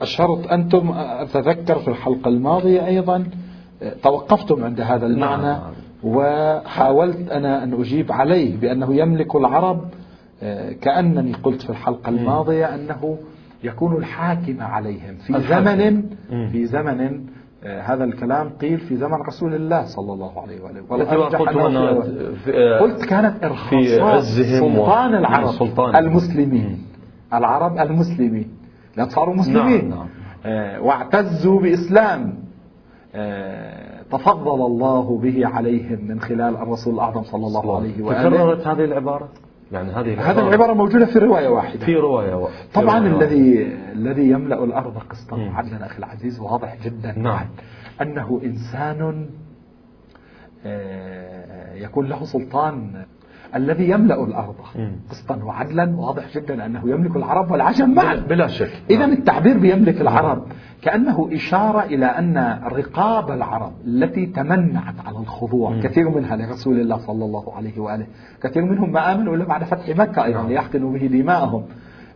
أشرت 0.00 0.46
أنتم 0.46 0.90
أتذكر 0.96 1.78
في 1.78 1.88
الحلقة 1.88 2.28
الماضية 2.28 2.86
أيضا 2.86 3.24
توقفتم 4.02 4.64
عند 4.64 4.80
هذا 4.80 5.06
المعنى 5.06 5.42
نعم. 5.42 5.72
وحاولت 6.02 7.30
أنا 7.30 7.64
أن 7.64 7.80
أجيب 7.80 8.12
عليه 8.12 8.56
بأنه 8.56 8.94
يملك 8.94 9.36
العرب. 9.36 9.84
آه، 10.42 10.72
كأنني 10.72 11.32
قلت 11.32 11.62
في 11.62 11.70
الحلقة 11.70 12.08
الماضية 12.08 12.74
أنه 12.74 13.18
يكون 13.64 13.96
الحاكم 13.96 14.60
عليهم 14.60 15.14
في 15.14 15.40
زمن 15.40 16.02
في 16.52 16.66
زمن 16.66 17.26
هذا 17.66 18.04
الكلام 18.04 18.48
قيل 18.60 18.78
في 18.78 18.96
زمن 18.96 19.14
رسول 19.14 19.54
الله 19.54 19.84
صلى 19.84 20.12
الله 20.12 20.42
عليه 20.42 20.60
وآله. 20.62 20.80
قلت, 20.90 21.08
قلت 22.82 23.04
كانت 23.04 23.44
إرهاصات 23.44 24.22
سلطان 24.60 25.14
العرب 25.14 25.46
سلطان. 25.46 25.96
المسلمين. 25.96 26.86
العرب 27.34 27.78
المسلمين. 27.78 28.48
لأن 28.96 29.08
صاروا 29.08 29.34
مسلمين. 29.34 29.88
نعم. 29.88 29.98
نعم. 29.98 30.08
آه، 30.46 30.80
واعتزوا 30.82 31.60
بإسلام. 31.60 32.34
آه، 33.14 34.02
تفضل 34.12 34.66
الله 34.66 35.18
به 35.22 35.46
عليهم 35.46 35.98
من 36.08 36.20
خلال 36.20 36.56
الرسول 36.56 36.94
الأعظم 36.94 37.22
صلى 37.22 37.46
الله 37.46 37.76
عليه 37.76 38.02
وآله. 38.02 38.28
تكررت 38.28 38.66
هذه 38.66 38.84
العبارة؟ 38.84 39.28
يعني 39.72 39.92
هذه 39.92 40.30
هذه 40.30 40.48
العبارة 40.48 40.72
موجودة 40.72 41.06
في 41.06 41.18
رواية 41.18 41.48
واحدة. 41.48 41.86
في 41.86 41.94
رواية 41.94 42.34
واحدة. 42.34 42.68
طبعا 42.74 43.08
رواية 43.08 43.16
الذي 43.16 43.72
الذي 43.92 44.30
يملأ 44.30 44.64
الأرض 44.64 44.98
قسطا. 44.98 45.36
وعدلا 45.36 45.86
أخي 45.86 45.98
العزيز 45.98 46.40
واضح 46.40 46.76
جدا. 46.84 47.18
نعم. 47.18 47.46
أنه 48.02 48.40
إنسان 48.44 49.26
آه، 50.66 51.74
يكون 51.74 52.06
له 52.06 52.24
سلطان 52.24 53.04
الذي 53.56 53.90
يملأ 53.90 54.24
الأرض. 54.24 54.54
قسطا 55.10 55.36
وعدلا 55.36 55.96
واضح 55.96 56.34
جدا 56.34 56.66
أنه 56.66 56.90
يملك 56.90 57.16
العرب 57.16 57.50
والعجم 57.50 57.94
معا 57.94 58.14
بلا 58.14 58.46
شك. 58.46 58.70
إذا 58.90 59.06
نعم. 59.06 59.12
التعبير 59.12 59.58
بيملك 59.58 60.00
العرب. 60.00 60.42
كأنه 60.82 61.28
إشارة 61.32 61.82
إلى 61.82 62.06
أن 62.06 62.58
رقاب 62.64 63.30
العرب 63.30 63.72
التي 63.86 64.26
تمنعت 64.26 64.94
على 65.06 65.18
الخضوع 65.18 65.70
م. 65.70 65.80
كثير 65.80 66.08
منها 66.08 66.36
لرسول 66.36 66.80
الله 66.80 66.96
صلى 66.96 67.24
الله 67.24 67.54
عليه 67.56 67.78
وآله 67.78 68.06
كثير 68.42 68.64
منهم 68.64 68.92
ما 68.92 69.12
آمنوا 69.12 69.36
إلا 69.36 69.44
بعد 69.44 69.64
فتح 69.64 69.88
مكة 69.88 70.24
أيضا 70.24 70.38
نعم. 70.38 70.48
ليحقنوا 70.48 70.92
به 70.92 71.06
دماءهم. 71.06 71.64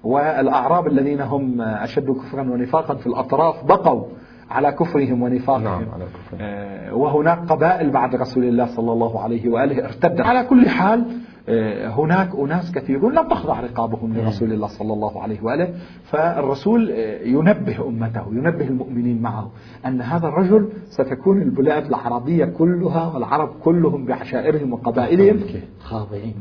والأعراب 0.05 0.87
الذين 0.87 1.20
هم 1.20 1.61
أشد 1.61 2.11
كفرا 2.11 2.42
ونفاقا 2.42 2.94
في 2.94 3.07
الأطراف 3.07 3.64
بقوا. 3.64 4.05
على 4.51 4.73
كفرهم 4.73 5.23
ونفاقهم. 5.23 5.65
نعم 5.65 5.91
على 5.95 6.05
كفرهم. 6.05 6.41
آه 6.41 6.95
وهناك 6.95 7.39
قبائل 7.39 7.91
بعد 7.91 8.15
رسول 8.15 8.45
الله 8.45 8.67
صلى 8.67 8.93
الله 8.93 9.21
عليه 9.21 9.49
وآله 9.49 9.85
ارتدت. 9.85 10.21
على 10.21 10.45
كل 10.45 10.69
حال 10.69 11.05
آه، 11.51 11.89
هناك 11.89 12.35
أناس 12.35 12.73
كثيرون 12.73 13.15
لم 13.15 13.29
تخضع 13.29 13.61
رقابهم 13.61 14.15
لرسول 14.15 14.53
الله 14.53 14.67
صلى 14.67 14.93
الله 14.93 15.23
عليه 15.23 15.43
وآله. 15.43 15.75
فالرسول 16.05 16.91
آه، 16.91 17.23
ينبه 17.23 17.89
أمته 17.89 18.25
ينبه 18.33 18.65
المؤمنين 18.65 19.23
معه 19.23 19.51
أن 19.87 20.01
هذا 20.01 20.29
الرجل 20.29 20.69
ستكون 20.89 21.43
البلاد 21.43 21.87
العربية 21.87 22.45
كلها 22.45 23.13
والعرب 23.15 23.49
كلهم 23.65 24.05
بعشائرهم 24.05 24.73
وقبائلهم 24.73 25.41
خاضعين 25.81 26.35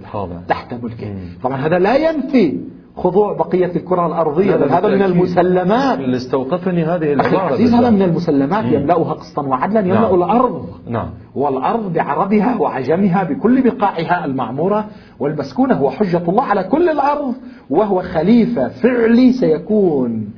تحت 0.47 0.73
ملكه. 0.73 1.15
طبعا 1.43 1.57
هذا 1.57 1.79
لا 1.79 2.09
ينفي 2.09 2.59
خضوع 2.97 3.33
بقية 3.33 3.75
الكرة 3.75 4.07
الأرضية 4.07 4.55
هذا 4.55 4.87
من 4.87 5.01
المسلمات. 5.01 5.99
اللي 5.99 6.17
استوقفني 6.17 6.83
هذه 6.83 7.13
العبارة 7.13 7.55
هذا 7.55 7.89
من 7.89 8.01
المسلمات 8.01 8.65
يملأها 8.65 9.13
قسطا 9.13 9.41
وعدلا 9.41 9.79
يملأ 9.79 9.99
نعم. 10.01 10.15
الأرض. 10.15 10.65
نعم. 10.87 11.09
والأرض 11.35 11.93
بعربها 11.93 12.57
وعجمها 12.59 13.23
بكل 13.23 13.61
بقاعها 13.61 14.25
المعمورة. 14.25 14.85
والمسكونة 15.19 15.75
هو 15.75 15.89
حجة 15.89 16.29
الله 16.29 16.43
على 16.43 16.63
كل 16.63 16.89
الأرض 16.89 17.33
وهو 17.69 18.01
خليفة 18.01 18.67
فعلي 18.67 19.31
سيكون 19.31 20.29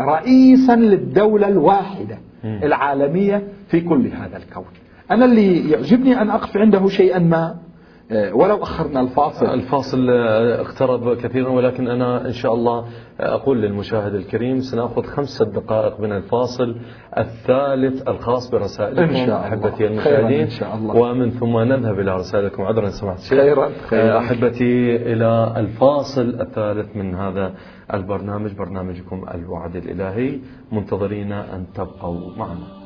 رئيسا 0.00 0.76
للدولة 0.76 1.48
الواحدة 1.48 2.18
العالمية 2.44 3.42
في 3.68 3.80
كل 3.80 4.06
هذا 4.06 4.36
الكون. 4.36 4.64
أنا 5.10 5.24
اللي 5.24 5.70
يعجبني 5.70 6.22
أن 6.22 6.30
أقف 6.30 6.56
عنده 6.56 6.88
شيئا 6.88 7.18
ما. 7.18 7.67
ولو 8.10 8.62
أخرنا 8.62 9.00
الفاصل 9.00 9.46
الفاصل 9.46 10.10
آه، 10.10 10.60
اقترب 10.60 11.16
كثيرا 11.16 11.48
ولكن 11.48 11.88
أنا 11.88 12.26
إن 12.26 12.32
شاء 12.32 12.54
الله 12.54 12.78
آه، 13.20 13.34
أقول 13.34 13.62
للمشاهد 13.62 14.14
الكريم 14.14 14.60
سنأخذ 14.60 15.02
خمسة 15.02 15.44
دقائق 15.44 16.00
من 16.00 16.12
الفاصل 16.12 16.76
الثالث 17.18 18.08
الخاص 18.08 18.50
برسائلكم 18.50 19.02
إن 19.02 19.14
شاء 19.14 19.24
الله. 19.24 19.48
أحبتي 19.48 19.86
المشاهدين 19.86 20.40
إن 20.40 20.50
شاء 20.50 20.74
الله. 20.74 20.96
ومن 20.96 21.30
ثم 21.30 21.58
نذهب 21.58 22.00
إلى 22.00 22.16
رسائلكم 22.16 22.62
عذرا 22.62 22.88
سمحت 22.88 23.20
خيرا, 23.20 23.70
خيرا. 23.88 24.18
أحبتي 24.18 24.96
إلى 24.96 25.52
الفاصل 25.56 26.40
الثالث 26.40 26.96
من 26.96 27.14
هذا 27.14 27.54
البرنامج 27.94 28.52
برنامجكم 28.52 29.24
الوعد 29.34 29.76
الإلهي 29.76 30.38
منتظرين 30.72 31.32
أن 31.32 31.66
تبقوا 31.74 32.30
معنا 32.36 32.77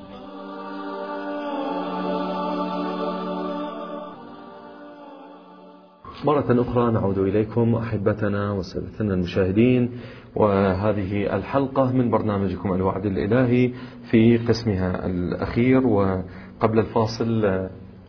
مرة 6.24 6.61
أخرى 6.61 6.92
نعود 6.92 7.18
إليكم 7.18 7.74
أحبتنا 7.74 8.52
وسادتنا 8.52 9.14
المشاهدين 9.14 9.90
وهذه 10.37 11.37
الحلقة 11.37 11.92
من 11.92 12.11
برنامجكم 12.11 12.74
الوعد 12.74 13.06
الإلهي 13.06 13.72
في 14.11 14.38
قسمها 14.38 15.06
الأخير 15.06 15.87
وقبل 15.87 16.78
الفاصل 16.78 17.61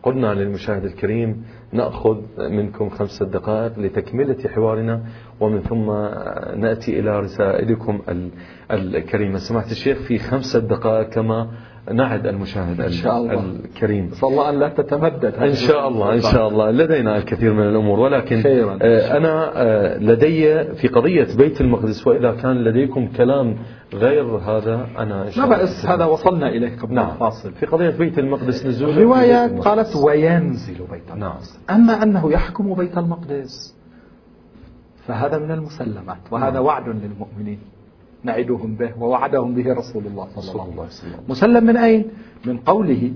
قلنا 0.03 0.33
للمشاهد 0.33 0.85
الكريم 0.85 1.45
نأخذ 1.71 2.17
منكم 2.37 2.89
خمسة 2.89 3.25
دقائق 3.25 3.79
لتكملة 3.79 4.49
حوارنا 4.49 5.03
ومن 5.39 5.61
ثم 5.61 5.91
نأتي 6.61 6.99
إلى 6.99 7.19
رسائلكم 7.19 8.01
الكريمة. 8.71 9.37
سمعت 9.37 9.71
الشيخ 9.71 9.97
في 10.07 10.17
خمسة 10.17 10.59
دقائق 10.59 11.09
كما 11.09 11.51
نعد 11.91 12.27
المشاهد 12.27 12.81
إن 12.81 12.91
شاء 12.91 13.17
الله. 13.17 13.43
الكريم. 13.65 14.09
صلى 14.13 14.29
الله 14.29 14.49
أن 14.49 14.59
لا 14.59 14.69
تتمدد 14.69 15.35
إن 15.35 15.53
شاء 15.53 15.87
الله 15.87 16.13
إن 16.13 16.21
شاء 16.21 16.47
الله. 16.47 16.71
لدينا 16.71 17.17
الكثير 17.17 17.53
من 17.53 17.63
الأمور 17.63 17.99
ولكن 17.99 18.41
خيرا. 18.41 18.79
آه، 18.81 19.17
أنا 19.17 19.51
آه، 19.55 19.97
لدي 19.97 20.63
في 20.63 20.87
قضية 20.87 21.27
بيت 21.37 21.61
المقدس 21.61 22.07
وإذا 22.07 22.31
كان 22.31 22.63
لديكم 22.63 23.07
كلام 23.07 23.55
غير 23.93 24.23
هذا 24.23 24.87
أنا 24.97 25.27
إن 25.27 25.31
شاء 25.31 25.49
لا 25.49 25.57
بأس 25.57 25.85
هذا 25.85 26.05
وصلنا 26.05 26.49
إليه 26.49 26.77
قبل 26.77 26.93
نعم. 26.93 27.09
الفاصل 27.09 27.51
في 27.51 27.65
قضية 27.65 27.89
بيت 27.89 28.19
المقدس 28.19 28.65
نزول 28.65 28.89
الرواية 28.89 29.59
قالت 29.59 29.95
وينزل 29.95 30.73
بيت 30.91 31.11
المقدس. 31.13 31.59
نعم. 31.69 31.81
أما 31.81 32.03
أنه 32.03 32.31
يحكم 32.31 32.73
بيت 32.73 32.97
المقدس 32.97 33.75
فهذا 35.07 35.37
من 35.37 35.51
المسلمات 35.51 36.17
وهذا 36.31 36.53
نعم. 36.53 36.65
وعد 36.65 36.87
للمؤمنين. 36.87 37.59
نعدهم 38.23 38.75
به 38.75 38.91
ووعدهم 38.99 39.55
به 39.55 39.73
رسول 39.73 40.07
الله 40.07 40.27
صلى 40.35 40.51
الله 40.51 40.71
عليه 40.71 40.81
وسلم. 40.81 41.19
مسلم 41.29 41.63
من 41.63 41.77
أين؟ 41.77 42.05
من 42.45 42.57
قوله 42.57 43.11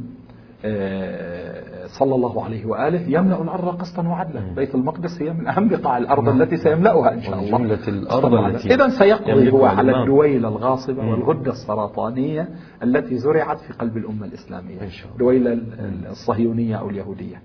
آه، 0.65 1.87
صلى 1.87 2.15
الله 2.15 2.43
عليه 2.43 2.65
وآله 2.65 3.01
يملأ 3.07 3.41
الأرض 3.41 3.81
قسطا 3.81 4.07
وعدلا. 4.07 4.41
بيت 4.55 4.75
المقدس 4.75 5.21
هي 5.21 5.33
من 5.33 5.47
أهم 5.47 5.67
بقاع 5.67 5.97
الأرض 5.97 6.23
نعم. 6.23 6.41
التي 6.41 6.57
سيملأها 6.57 7.13
إن 7.13 7.21
شاء 7.21 7.39
الله. 7.39 7.57
جملة 7.57 7.87
الأرض 7.87 8.33
التي 8.33 8.73
إذا 8.73 8.89
سيقضي 8.89 9.51
هو 9.51 9.65
على 9.65 10.01
الدويلة 10.01 10.47
الغاصبة 10.47 11.09
والغدة 11.09 11.51
السرطانية 11.51 12.49
التي 12.83 13.17
زرعت 13.17 13.59
في 13.59 13.73
قلب 13.73 13.97
الأمة 13.97 14.25
الإسلامية. 14.25 14.77
الدويلة 15.13 15.53
الصهيونية 16.09 16.75
أو 16.75 16.89
اليهودية. 16.89 17.41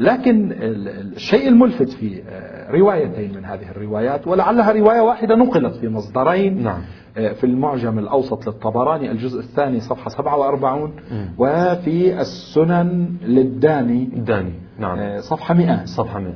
لكن 0.00 0.52
الشيء 0.52 1.48
الملفت 1.48 1.88
في 1.88 2.22
آه، 2.28 2.70
روايتين 2.70 3.36
من 3.36 3.44
هذه 3.44 3.70
الروايات 3.70 4.26
ولعلها 4.26 4.72
رواية 4.72 5.00
واحدة 5.00 5.34
نقلت 5.34 5.74
في 5.74 5.88
مصدرين 5.88 6.62
نعم. 6.62 6.80
آه، 7.16 7.32
في 7.32 7.44
المعجم 7.44 7.98
الأوسط 7.98 8.46
للطبراني 8.46 9.10
الجزء 9.10 9.40
الثاني 9.40 9.80
صفحة 9.80 10.10
47 10.10 10.92
وفي 11.38 12.20
السنن 12.20 13.16
للداني. 13.22 14.02
الداني 14.02 14.52
نعم. 14.78 14.98
آه، 14.98 15.20
صفحة 15.20 15.54
100 15.54 15.84
صفحة 15.84 16.20
100 16.20 16.34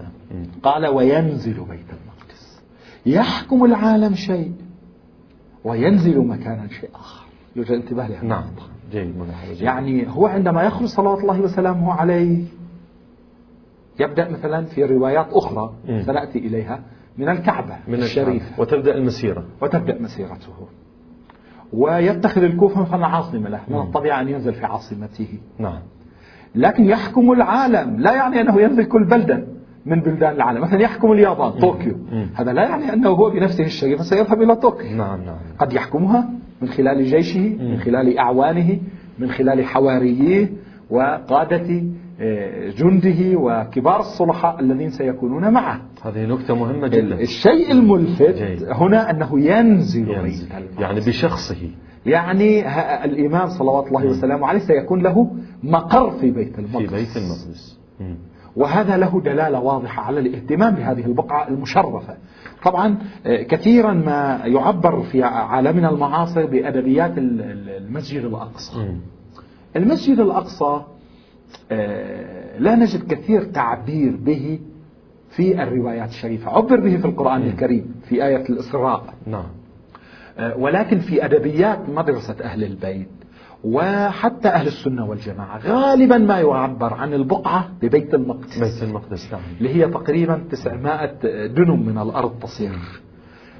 قال 0.63 0.87
وينزل 0.87 1.53
بيت 1.55 1.65
المقدس. 1.71 2.63
يحكم 3.07 3.65
العالم 3.65 4.15
شيء 4.15 4.53
وينزل 5.65 6.19
مكانا 6.19 6.69
شيء 6.81 6.91
آخر. 6.95 7.27
يوجد 7.57 7.71
انتباه 7.71 8.09
لهذا. 8.09 8.25
نعم. 8.25 8.45
جيد. 8.93 9.15
يعني 9.61 10.07
هو 10.11 10.27
عندما 10.27 10.63
يخرج 10.63 10.87
صلوات 10.87 11.19
الله 11.19 11.41
وسلامه 11.41 11.93
عليه 11.93 12.45
يبدأ 14.01 14.31
مثلا 14.31 14.65
في 14.65 14.85
روايات 14.85 15.27
أخرى 15.33 15.73
سنأتي 16.07 16.39
إليها 16.39 16.81
من 17.19 17.29
الكعبة 17.29 17.75
من 17.89 17.95
الشريفة. 17.95 18.61
وتبدأ 18.61 18.95
المسيرة. 18.95 19.45
وتبدأ 19.63 20.03
مسيرته. 20.03 20.53
ويتخذ 21.73 22.43
الكوفة 22.43 22.81
مثلا 22.81 23.07
عاصمة 23.07 23.49
له 23.49 23.61
من 23.69 23.79
الطبيعة 23.79 24.21
أن 24.21 24.29
ينزل 24.29 24.55
في 24.55 24.67
عاصمته. 24.67 25.29
نعم. 25.59 25.79
لكن 26.55 26.85
يحكم 26.85 27.33
العالم 27.33 28.01
لا 28.01 28.13
يعني 28.13 28.41
أنه 28.41 28.61
ينزل 28.61 28.85
كل 28.85 29.05
بلدة 29.05 29.45
من 29.87 30.01
بلدان 30.01 30.35
العالم. 30.35 30.63
مثلا 30.63 30.81
يحكم 30.81 31.13
اليابان 31.13 31.51
طوكيو. 31.51 31.95
هذا 32.35 32.53
لا 32.53 32.63
يعني 32.69 32.93
أنه 32.93 33.09
هو 33.09 33.31
بنفسه 33.31 33.65
الشريف 33.65 34.01
سيذهب 34.01 34.43
إلى 34.43 34.57
طوكيو. 34.57 34.97
نعم 34.97 35.25
نعم. 35.25 35.37
قد 35.59 35.73
يحكمها 35.73 36.31
من 36.63 36.69
خلال 36.69 37.05
جيشه 37.05 37.57
من 37.61 37.77
خلال 37.77 38.19
أعوانه 38.19 38.79
من 39.19 39.31
خلال 39.31 39.65
حواريه 39.65 40.53
وقادة 40.91 41.83
جنده 42.79 43.39
وكبار 43.39 44.01
الصلحاء 44.01 44.61
الذين 44.61 44.91
سيكونون 44.91 45.53
معه. 45.53 45.81
هذه 46.03 46.27
نكتة 46.27 46.55
مهمة 46.55 46.89
جدا. 46.89 47.21
الشيء 47.21 47.73
الملفت 47.73 48.35
جيد. 48.35 48.63
هنا 48.63 49.11
أنه 49.11 49.41
ينزل, 49.41 50.09
ينزل. 50.09 50.49
يعني 50.79 51.01
بشخصه. 51.01 51.71
يعني 52.07 52.69
الإمام 53.05 53.49
صلوات 53.49 53.87
الله 53.87 54.05
وسلامه 54.07 54.47
عليه 54.47 54.61
سيكون 54.61 55.03
له 55.03 55.31
مقر 55.63 56.11
في 56.11 56.31
بيت 56.31 56.59
المقدس. 56.59 56.91
في 56.91 56.97
بيت 56.97 57.17
المقدس. 57.17 57.79
وهذا 58.57 58.97
له 58.97 59.21
دلالة 59.21 59.61
واضحة 59.61 60.03
على 60.03 60.21
الاهتمام 60.21 60.75
بهذه 60.75 61.07
البقعة 61.07 61.49
المشرفة. 61.49 62.17
طبعا 62.65 62.99
آه، 63.27 63.43
كثيرا 63.43 63.93
ما 63.93 64.41
يعبر 64.45 65.03
في 65.03 65.23
عالمنا 65.23 65.91
المعاصر 65.91 66.47
بأدبيات 66.47 67.13
المسجد 67.19 68.25
الأقصى. 68.25 68.95
المسجد 69.77 70.19
الأقصى 70.21 70.81
لا 72.59 72.75
نجد 72.75 73.13
كثير 73.13 73.45
تعبير 73.45 74.17
به 74.17 74.61
في 75.31 75.63
الروايات 75.63 76.09
الشريفة 76.09 76.51
عبر 76.51 76.81
به 76.81 76.97
في 76.97 77.05
القرآن 77.05 77.43
الكريم 77.43 77.95
في 78.09 78.27
آية 78.27 78.49
الإسراء. 78.49 79.15
نعم. 79.27 79.47
آه، 80.39 80.57
ولكن 80.57 80.99
في 80.99 81.25
أدبيات 81.25 81.89
مدرسة 81.89 82.37
أهل 82.43 82.65
البيت 82.65 83.09
وحتى 83.65 84.49
أهل 84.49 84.67
السنة 84.67 85.07
والجماعة 85.07 85.59
غالبا 85.59 86.19
ما 86.19 86.41
يعبر 86.41 86.95
عن 86.95 87.15
البقعة 87.15 87.69
ببيت 87.83 88.15
المقدس 88.15 88.59
بيت 88.59 88.83
المقدس 88.83 89.33
نعم. 89.33 89.41
اللي 89.59 89.75
هي 89.75 89.89
تقريبا 89.89 90.45
900 90.51 91.07
دنم 91.47 91.87
من 91.87 91.99
الأرض 91.99 92.39
تصير. 92.39 92.79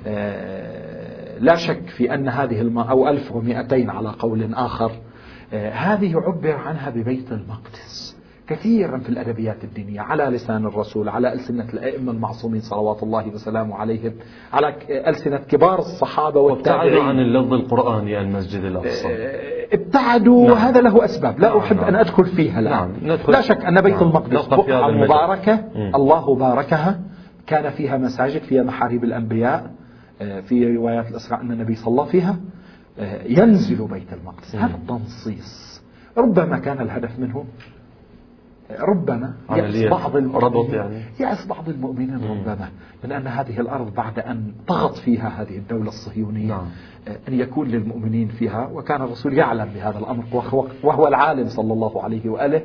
آه، 0.07 1.39
لا 1.39 1.55
شك 1.55 1.89
في 1.97 2.15
أن 2.15 2.29
هذه. 2.29 2.91
أو 2.91 3.09
1200 3.09 3.91
على 3.91 4.09
قول 4.09 4.55
آخر. 4.55 4.91
آه، 4.91 5.14
هذه 5.53 6.17
عبر 6.17 6.57
عنها 6.57 6.91
ببيت 6.91 7.33
المقدس. 7.33 8.15
كثيرا 8.47 8.99
في 8.99 9.09
الأدبيات 9.09 9.65
الدينية 9.65 10.01
على 10.01 10.25
لسان 10.25 10.67
الرسول 10.67 11.09
على 11.09 11.33
ألسنة 11.33 11.67
الأئمة 11.75 12.13
المعصومين 12.13 12.61
صلوات 12.61 13.03
الله 13.03 13.29
وسلامه 13.29 13.77
عليهم 13.77 14.13
على 14.53 14.75
ألسنة 14.91 15.37
كبار 15.37 15.79
الصحابة 15.79 16.41
والتابعين. 16.41 17.03
عن 17.03 17.19
اللفظ 17.19 17.53
القرآني 17.53 18.21
المسجد 18.21 18.65
الأقصى. 18.65 19.09
آه، 19.09 19.75
ابتعدوا 19.75 20.43
نعم. 20.43 20.53
وهذا 20.53 20.81
له 20.81 21.05
أسباب. 21.05 21.41
لا 21.41 21.49
نعم 21.49 21.59
أحب 21.59 21.77
نعم. 21.77 21.87
أن 21.87 21.97
أدخل 21.97 22.27
فيها 22.27 22.61
الآن. 22.61 22.93
نعم. 23.03 23.19
لا 23.29 23.41
شك 23.41 23.65
أن 23.65 23.81
بيت 23.81 23.95
نعم. 23.95 24.03
المقدس 24.03 24.47
بقعة 24.47 24.91
مباركة. 24.91 25.65
الله 25.95 26.35
باركها. 26.37 27.01
كان 27.47 27.71
فيها 27.71 27.97
مساجد 27.97 28.43
فيها 28.43 28.63
محاريب 28.63 29.05
الأنبياء 29.05 29.71
آه، 30.23 30.41
في 30.41 30.77
روايات 30.77 31.11
الإسراء 31.11 31.41
أن 31.41 31.53
النبي 31.53 31.75
صلى 31.75 32.07
فيها. 32.07 32.37
ينزل 33.27 33.87
بيت 33.89 34.13
المقدس 34.13 34.57
هذا 34.57 34.75
التنصيص 34.75 35.83
ربما 36.19 36.59
كان 36.59 36.81
الهدف 36.81 37.19
منه 37.19 37.45
ربما 38.71 39.35
يأس 39.51 39.91
بعض 39.91 40.17
المؤمنين 40.17 40.75
يعني. 40.75 41.03
يأس 41.21 41.47
بعض 41.47 41.69
المؤمنين 41.69 42.25
ربما 42.25 42.69
من 43.05 43.13
أن 43.13 43.27
هذه 43.27 43.61
الأرض 43.61 43.95
بعد 43.95 44.19
أن 44.19 44.53
طغت 44.67 44.97
فيها 44.97 45.29
هذه 45.29 45.59
الدولة 45.59 45.89
الصهيونية 45.89 46.49
نعم. 46.49 46.67
أن 47.29 47.41
يكون 47.41 47.69
للمؤمنين 47.69 48.29
فيها 48.29 48.67
وكان 48.67 49.03
الرسول 49.03 49.35
يعلم 49.35 49.69
بهذا 49.75 49.99
الأمر 49.99 50.25
وهو 50.83 51.09
العالم 51.09 51.49
صلى 51.49 51.73
الله 51.73 52.03
عليه 52.03 52.29
وآله 52.29 52.63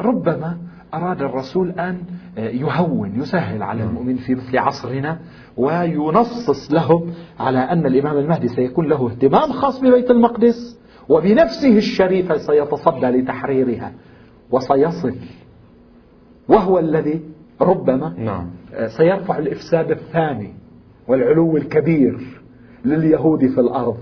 ربما 0.00 0.58
أراد 0.94 1.22
الرسول 1.22 1.70
أن 1.70 1.98
يهون 2.36 3.20
يسهل 3.20 3.62
على 3.62 3.78
نعم. 3.78 3.88
المؤمن 3.88 4.16
في 4.16 4.34
مثل 4.34 4.58
عصرنا 4.58 5.18
وينصص 5.56 6.72
لهم 6.72 7.14
على 7.40 7.58
أن 7.58 7.86
الإمام 7.86 8.18
المهدي 8.18 8.48
سيكون 8.48 8.88
له 8.88 9.06
اهتمام 9.06 9.52
خاص 9.52 9.80
ببيت 9.80 10.10
المقدس 10.10 10.78
وبنفسه 11.08 11.76
الشريفة 11.76 12.36
سيتصدى 12.36 13.06
لتحريرها 13.06 13.92
وسيصل 14.50 15.14
وهو 16.48 16.78
الذي 16.78 17.20
ربما 17.60 18.14
نعم. 18.18 18.50
سيرفع 18.86 19.38
الإفساد 19.38 19.90
الثاني 19.90 20.52
والعلو 21.08 21.56
الكبير 21.56 22.42
لليهود 22.84 23.46
في 23.46 23.60
الأرض 23.60 23.98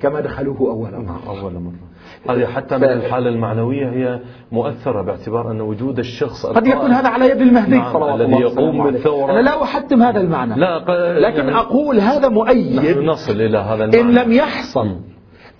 كما 0.00 0.20
دخلوه 0.20 0.58
أول 0.60 0.90
مرة 0.90 1.40
أول 1.40 1.52
مرة 1.52 1.93
هذه 2.30 2.46
حتى 2.46 2.78
من 2.78 2.84
الحالة 2.84 3.28
المعنوية 3.28 3.90
هي 3.90 4.20
مؤثرة 4.52 5.02
باعتبار 5.02 5.50
أن 5.50 5.60
وجود 5.60 5.98
الشخص 5.98 6.46
قد 6.46 6.66
يكون 6.66 6.90
هذا 6.90 7.08
على 7.08 7.30
يد 7.30 7.40
المهدي 7.40 7.76
نعم 7.76 7.96
الله 7.96 8.12
عليه. 8.12 8.36
يقوم 8.36 8.84
بالثورة. 8.84 9.32
أنا 9.32 9.40
لا 9.40 9.62
أحتم 9.62 10.02
هذا 10.02 10.20
المعنى. 10.20 10.54
لا 10.54 10.78
لكن 11.20 11.36
يعني 11.36 11.56
أقول 11.56 12.00
هذا 12.00 12.28
مؤيد 12.28 12.98
نصل 12.98 13.40
إلى 13.40 13.58
هذا 13.58 13.84
المعنى. 13.84 14.00
إن 14.00 14.10
لم 14.14 14.32
يحصل 14.32 14.96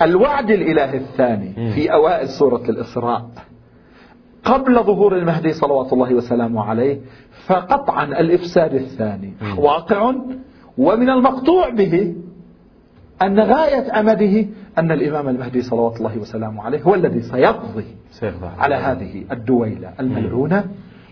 الوعد 0.02 0.50
الإلهي 0.50 0.96
الثاني 0.96 1.72
في 1.74 1.92
أوائل 1.92 2.28
سورة 2.28 2.62
الإسراء 2.68 3.24
قبل 4.44 4.74
ظهور 4.74 5.16
المهدي 5.16 5.52
صلوات 5.52 5.92
الله 5.92 6.14
وسلامه 6.14 6.64
عليه 6.64 7.00
فقطعا 7.46 8.04
الإفساد 8.04 8.74
الثاني 8.74 9.32
واقع 9.58 10.14
ومن 10.78 11.10
المقطوع 11.10 11.68
به 11.68 12.14
أن 13.22 13.40
غاية 13.40 14.00
أمده 14.00 14.46
أن 14.78 14.92
الإمام 14.92 15.28
المهدي 15.28 15.62
صلوات 15.62 15.96
الله 15.96 16.18
وسلامه 16.18 16.62
عليه 16.62 16.82
هو 16.82 16.94
الذي 16.94 17.20
سيقضي 17.20 17.84
على 18.58 18.74
هذه 18.74 19.24
الدويلة 19.32 19.92
الملعونة 20.00 20.64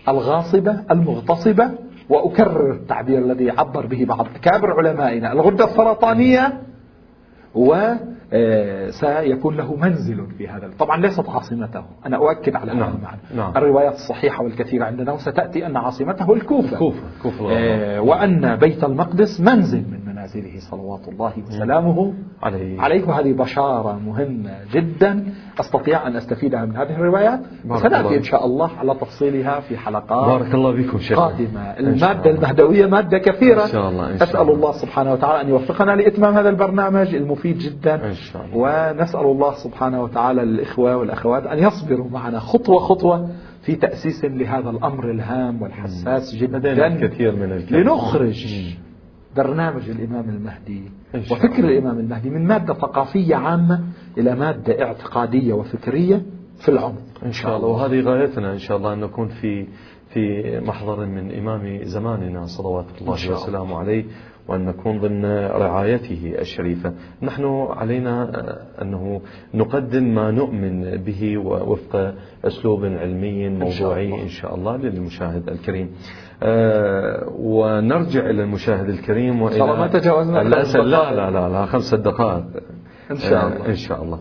الغاصبة 0.07 0.79
المغتصبة 0.91 1.71
وأكرر 2.09 2.71
التعبير 2.71 3.19
الذي 3.19 3.49
عبر 3.49 3.85
به 3.85 4.05
بعض 4.05 4.27
كابر 4.41 4.71
علمائنا 4.71 5.31
الغدة 5.31 5.65
السرطانية 5.65 6.61
وسيكون 7.55 9.57
له 9.57 9.75
منزل 9.75 10.27
في 10.37 10.47
هذا 10.47 10.69
طبعا 10.79 10.97
ليست 10.97 11.29
عاصمته 11.29 11.83
أنا 12.05 12.17
أؤكد 12.17 12.55
على 12.55 12.71
هذا 12.71 12.79
نعم. 12.79 12.95
المعنى 12.95 13.19
نعم. 13.35 13.57
الروايات 13.57 13.93
الصحيحة 13.93 14.43
والكثيرة 14.43 14.85
عندنا 14.85 15.11
وستأتي 15.11 15.65
أن 15.65 15.77
عاصمته 15.77 16.33
الكوفة, 16.33 16.73
الكوفة. 16.73 17.01
الكوفة. 17.17 17.45
آه 17.51 18.01
وأن 18.01 18.55
بيت 18.55 18.83
المقدس 18.83 19.41
منزل 19.41 19.83
من 19.91 20.02
منازله 20.23 20.59
صلوات 20.59 21.07
الله 21.07 21.33
وسلامه 21.47 22.13
عليه, 22.43 22.81
عليه 22.81 23.07
وهذه 23.07 23.33
بشارة 23.33 23.99
مهمة 23.99 24.51
جدا. 24.73 25.25
أستطيع 25.59 26.07
أن 26.07 26.15
أستفيدها 26.15 26.65
من 26.65 26.75
هذه 26.75 26.95
الروايات. 26.95 27.39
وسنأتي 27.69 28.17
إن 28.17 28.23
شاء 28.23 28.45
الله 28.45 28.71
على 28.77 28.95
تفصيلها 28.95 29.59
في 29.59 29.77
حلقات 29.77 30.39
بارك 30.39 30.55
الله 30.55 30.71
بكم 30.71 30.97
شيخ 30.97 31.19
قادمة. 31.19 31.61
المادة 31.61 32.29
المهدوية 32.29 32.85
مادة 32.85 33.17
كثيرة. 33.17 33.63
إن 33.63 33.67
شاء 33.67 33.89
الله 33.89 34.11
إن 34.11 34.17
شاء 34.17 34.29
أسأل 34.29 34.49
الله. 34.49 34.71
سبحانه 34.71 35.13
وتعالى 35.13 35.41
أن 35.41 35.49
يوفقنا 35.49 35.91
لإتمام 35.91 36.33
هذا 36.33 36.49
البرنامج 36.49 37.15
المفيد 37.15 37.57
جدا. 37.57 37.95
إن 38.05 38.13
شاء 38.13 38.45
الله. 38.45 38.57
ونسأل 38.57 39.25
الله 39.25 39.53
سبحانه 39.53 40.03
وتعالى 40.03 40.45
للإخوة 40.45 40.97
والأخوات 40.97 41.45
أن 41.45 41.59
يصبروا 41.59 42.09
معنا 42.09 42.39
خطوة 42.39 42.79
خطوة 42.79 43.29
في 43.61 43.75
تأسيس 43.75 44.25
لهذا 44.25 44.69
الأمر 44.69 45.11
الهام 45.11 45.61
والحساس 45.61 46.35
جدا. 46.35 47.07
كثير 47.07 47.35
من 47.35 47.51
الكلام. 47.51 47.81
لنخرج 47.81 48.45
برنامج 49.37 49.89
الإمام 49.89 50.29
المهدي 50.29 50.83
وفكر 51.15 51.59
الإمام 51.59 51.99
المهدي 51.99 52.29
من 52.29 52.47
مادة 52.47 52.73
ثقافية 52.73 53.35
عامة 53.35 53.83
إلى 54.17 54.35
مادة 54.35 54.83
اعتقادية 54.83 55.53
وفكرية 55.53 56.21
في 56.65 56.69
العمق 56.69 57.01
إن 57.25 57.31
شاء 57.31 57.57
الله. 57.57 57.67
وهذه 57.67 58.01
غايتنا 58.01 58.53
إن 58.53 58.59
شاء 58.59 58.77
الله 58.77 58.93
أن 58.93 58.99
نكون 58.99 59.27
في 59.27 59.67
في 60.09 60.59
محضر 60.65 61.05
من 61.05 61.37
إمام 61.37 61.83
زماننا 61.83 62.45
صلوات 62.45 62.85
الله. 63.01 63.13
وسلامه 63.13 63.77
عليه. 63.77 64.05
وأن 64.47 64.65
نكون 64.65 64.99
ضمن 64.99 65.25
رعايته 65.45 66.35
الشريفة. 66.39 66.93
نحن 67.21 67.67
علينا 67.69 68.31
أنه 68.81 69.21
نقدم 69.53 70.03
ما 70.03 70.31
نؤمن 70.31 70.97
به 70.97 71.37
وفق 71.37 72.13
أسلوب 72.45 72.85
علمي 72.85 73.49
موضوعي 73.49 74.21
إن 74.21 74.27
شاء 74.27 74.55
الله 74.55 74.77
للمشاهد 74.77 75.49
الكريم. 75.49 75.91
أه 76.43 77.29
ونرجع 77.35 78.29
إلى 78.29 78.43
المشاهد 78.43 78.89
الكريم 78.89 79.41
وإلى 79.41 79.65
ما 79.65 79.87
تجاوزنا 79.87 80.43
لا 80.43 81.11
لا 81.11 81.31
لا 81.31 81.49
لا 81.49 81.65
خمسة 81.65 81.97
دقائق. 81.97 82.43
إن 83.11 83.17
شاء 83.17 83.47
الله. 83.47 83.65
أه 83.65 83.69
إن 83.69 83.75
شاء 83.75 84.03
الله. 84.03 84.19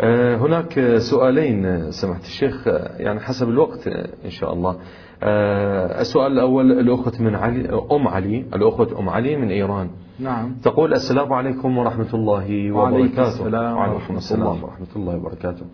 هناك 0.00 0.96
سؤالين 0.98 1.90
سمحت 1.90 2.22
الشيخ 2.22 2.66
يعني 2.96 3.20
حسب 3.20 3.48
الوقت 3.48 3.86
إن 4.24 4.30
شاء 4.30 4.52
الله. 4.52 4.76
آه، 5.22 6.00
السؤال 6.00 6.32
الأول 6.32 6.72
الأخت 6.72 7.20
من 7.20 7.34
علي 7.34 7.82
أم 7.92 8.08
علي 8.08 8.44
الأخت 8.54 8.92
أم 8.92 9.08
علي 9.08 9.36
من 9.36 9.50
إيران. 9.50 9.90
نعم. 10.20 10.54
تقول 10.62 10.92
السلام 10.92 11.32
عليكم 11.32 11.78
ورحمة 11.78 12.14
الله 12.14 12.72
وبركاته. 12.72 13.28
السلام 13.28 13.76
وعليكم 13.76 14.16
السلام 14.16 14.64
ورحمة 14.64 14.86
الله 14.96 15.16
وبركاته. 15.16 15.66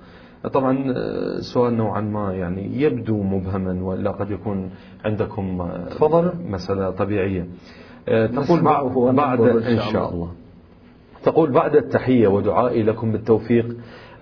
طبعا 0.53 0.93
آه، 0.97 1.41
سؤال 1.41 1.77
نوعا 1.77 2.01
ما 2.01 2.35
يعني 2.35 2.83
يبدو 2.83 3.23
مبهما 3.23 3.85
ولا 3.85 4.11
قد 4.11 4.31
يكون 4.31 4.71
عندكم 5.05 5.61
آه، 5.61 5.89
تفضل. 5.89 6.33
مسألة 6.49 6.91
طبيعية. 6.91 7.47
تقول 8.07 8.61
بعد 9.13 9.41
إن 9.41 9.79
شاء 9.93 10.13
الله. 10.13 10.29
تقول 11.23 11.51
بعد 11.51 11.77
التحية 11.77 12.29
ودعائي 12.29 12.83
لكم 12.83 13.13
بالتوفيق. 13.13 13.77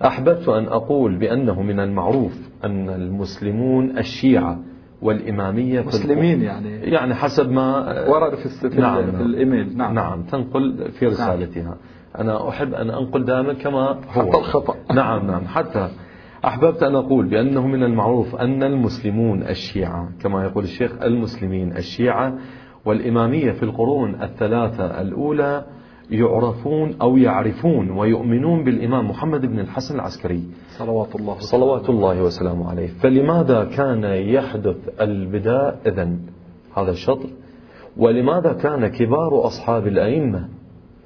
أحببت 0.05 0.49
أن 0.49 0.65
أقول 0.65 1.15
بأنه 1.15 1.61
من 1.61 1.79
المعروف 1.79 2.49
أن 2.63 2.89
المسلمون 2.89 3.97
الشيعة 3.97 4.59
والإمامية 5.01 5.81
مسلمين 5.81 6.41
يعني. 6.41 6.69
يعني 6.69 7.15
حسب 7.15 7.51
ما 7.51 7.95
ورد 8.09 8.35
في, 8.35 8.69
في, 8.69 8.81
نعم 8.81 9.11
في 9.11 9.21
الإيميل. 9.21 9.77
نعم. 9.77 9.93
نعم 9.93 10.23
تنقل 10.23 10.91
في 10.91 11.05
نعم. 11.05 11.13
رسالتها. 11.13 11.63
نعم. 11.63 11.75
أنا 12.19 12.49
أحب 12.49 12.73
أن 12.73 12.89
أنقل 12.89 13.25
دائما 13.25 13.53
كما 13.53 13.87
هو. 13.89 14.21
حتى 14.21 14.37
الخطأ 14.37 14.75
نعم 14.93 15.27
نعم 15.27 15.47
حتى 15.47 15.89
أحببت 16.45 16.83
أن 16.83 16.95
أقول 16.95 17.25
بأنه 17.25 17.67
من 17.67 17.83
المعروف 17.83 18.35
أن 18.35 18.63
المسلمون 18.63 19.43
الشيعة 19.43 20.09
كما 20.21 20.43
يقول 20.43 20.63
الشيخ 20.63 20.91
المسلمين 21.01 21.77
الشيعة 21.77 22.37
والإمامية 22.85 23.51
في 23.51 23.63
القرون 23.63 24.21
الثلاثة 24.21 25.01
الأولى 25.01 25.65
يعرفون 26.11 26.95
أو 27.01 27.17
يعرفون 27.17 27.91
ويؤمنون 27.91 28.63
بالإمام 28.63 29.09
محمد 29.09 29.45
بن 29.45 29.59
الحسن 29.59 29.95
العسكري. 29.95 30.43
صلوات 30.77 31.15
الله 31.15 31.39
صلوات 31.39 31.89
الله 31.89 32.23
وسلامه 32.23 32.69
عليه. 32.69 32.87
فلماذا 32.87 33.63
كان 33.63 34.03
يحدث 34.03 35.01
البداء 35.01 35.79
إذن؟ 35.85 36.19
هذا 36.77 36.91
الشطر 36.91 37.29
ولماذا 37.97 38.53
كان 38.53 38.87
كبار 38.87 39.47
أصحاب 39.47 39.87
الأئمة 39.87 40.47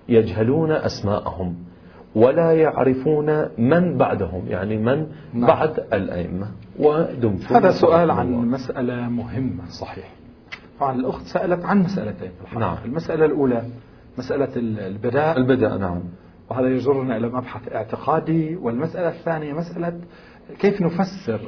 يجهلون 0.09 0.71
أسماءهم 0.71 1.55
ولا 2.15 2.51
يعرفون 2.51 3.45
من 3.57 3.97
بعدهم؟ 3.97 4.43
يعني 4.47 4.77
من 4.77 5.07
نعم. 5.33 5.47
بعد 5.47 5.79
الأئمة 5.93 6.47
ودمتم 6.79 7.55
هذا 7.55 7.71
سؤال 7.71 8.11
عن 8.11 8.31
مسألة 8.31 9.09
مهمة 9.09 9.65
صحيح. 9.69 10.13
طبعا 10.79 10.95
الأخت 10.95 11.25
سألت 11.25 11.65
عن 11.65 11.79
مسألتين 11.79 12.31
نعم. 12.59 12.77
المسألة 12.85 13.25
الأولى 13.25 13.63
مسألة 14.17 14.49
البداء. 14.55 15.37
البداء 15.37 15.77
نعم. 15.77 16.01
وهذا 16.49 16.67
يجرنا 16.67 17.17
إلى 17.17 17.27
مبحث 17.29 17.71
اعتقادي. 17.73 18.55
والمسألة 18.55 19.09
الثانية 19.09 19.53
مسألة 19.53 20.01
كيف 20.59 20.81
نفسر 20.81 21.39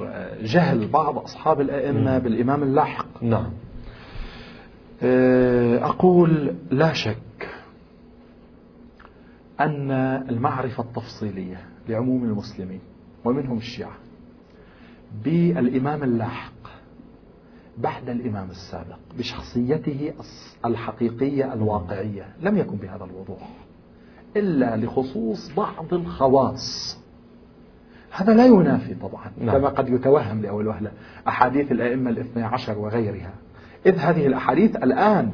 جهل 0.41 0.87
بعض 0.87 1.17
أصحاب 1.17 1.61
الأئمة 1.61 2.17
م. 2.17 2.19
بالإمام 2.19 2.63
اللاحق. 2.63 3.23
نعم. 3.23 3.51
آه، 5.03 5.85
أقول 5.85 6.55
لا 6.71 6.93
شك 6.93 7.49
أن 9.59 9.91
المعرفة 10.29 10.83
التفصيلية 10.83 11.61
لعموم 11.89 12.23
المسلمين 12.23 12.79
ومنهم 13.25 13.57
الشيعة 13.57 13.95
بالإمام 15.25 16.03
اللاحق 16.03 16.51
بعد 17.79 18.09
الإمام 18.09 18.49
السابق 18.49 18.97
بشخصيته 19.17 20.13
الحقيقية 20.65 21.53
الواقعية. 21.53 22.25
لم 22.41 22.57
يكن 22.57 22.77
بهذا 22.77 23.03
الوضوح. 23.03 23.49
إلا 24.37 24.77
لخصوص 24.77 25.53
بعض 25.57 25.93
الخواص. 25.93 26.99
هذا 28.11 28.33
لا 28.33 28.45
ينافي 28.45 28.95
طبعا 28.95 29.31
نعم. 29.37 29.57
كما 29.57 29.69
قد 29.69 29.89
يتوهم 29.89 30.41
لأول 30.41 30.67
وهلة. 30.67 30.91
أحاديث 31.27 31.71
الأئمة 31.71 32.09
الاثنى 32.09 32.43
عشر 32.43 32.77
وغيرها. 32.77 33.33
إذ 33.85 33.95
هذه 33.97 34.27
الأحاديث 34.27 34.75
الآن 34.75 35.33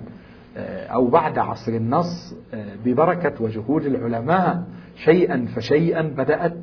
آه، 0.57 0.87
أو 0.87 1.07
بعد 1.07 1.37
عصر 1.37 1.71
النص 1.71 2.35
آه، 2.53 2.75
ببركة 2.85 3.43
وجهود 3.43 3.85
العلماء 3.85 4.63
شيئا 4.95 5.45
فشيئا 5.55 6.01
بدأت 6.01 6.53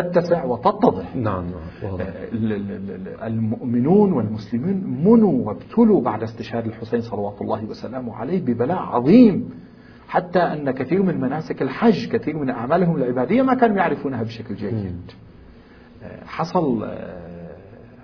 تتسع 0.00 0.44
وتتضح. 0.44 1.16
نعم, 1.16 1.44
نعم، 1.44 2.00
آه، 2.00 3.26
المؤمنون 3.26 4.12
والمسلمين 4.12 5.04
منوا 5.04 5.46
وابتلوا 5.46 6.00
بعد 6.00 6.22
استشهاد 6.22 6.66
الحسين 6.66 7.00
صلوات 7.00 7.40
الله 7.40 7.64
وسلامه 7.64 8.14
عليه 8.14 8.40
ببلاء 8.40 8.78
عظيم. 8.78 9.50
حتى 10.08 10.38
أن 10.38 10.70
كثير 10.70 11.02
من 11.02 11.20
مناسك 11.20 11.62
الحج 11.62 12.08
كثير 12.08 12.36
من 12.36 12.50
أعمالهم 12.50 12.96
العبادية 12.96 13.42
ما 13.42 13.54
كانوا 13.54 13.76
يعرفونها 13.76 14.22
بشكل 14.22 14.54
جيد. 14.54 15.00
آه، 16.02 16.24
حصل 16.24 16.84
آه، 16.84 17.26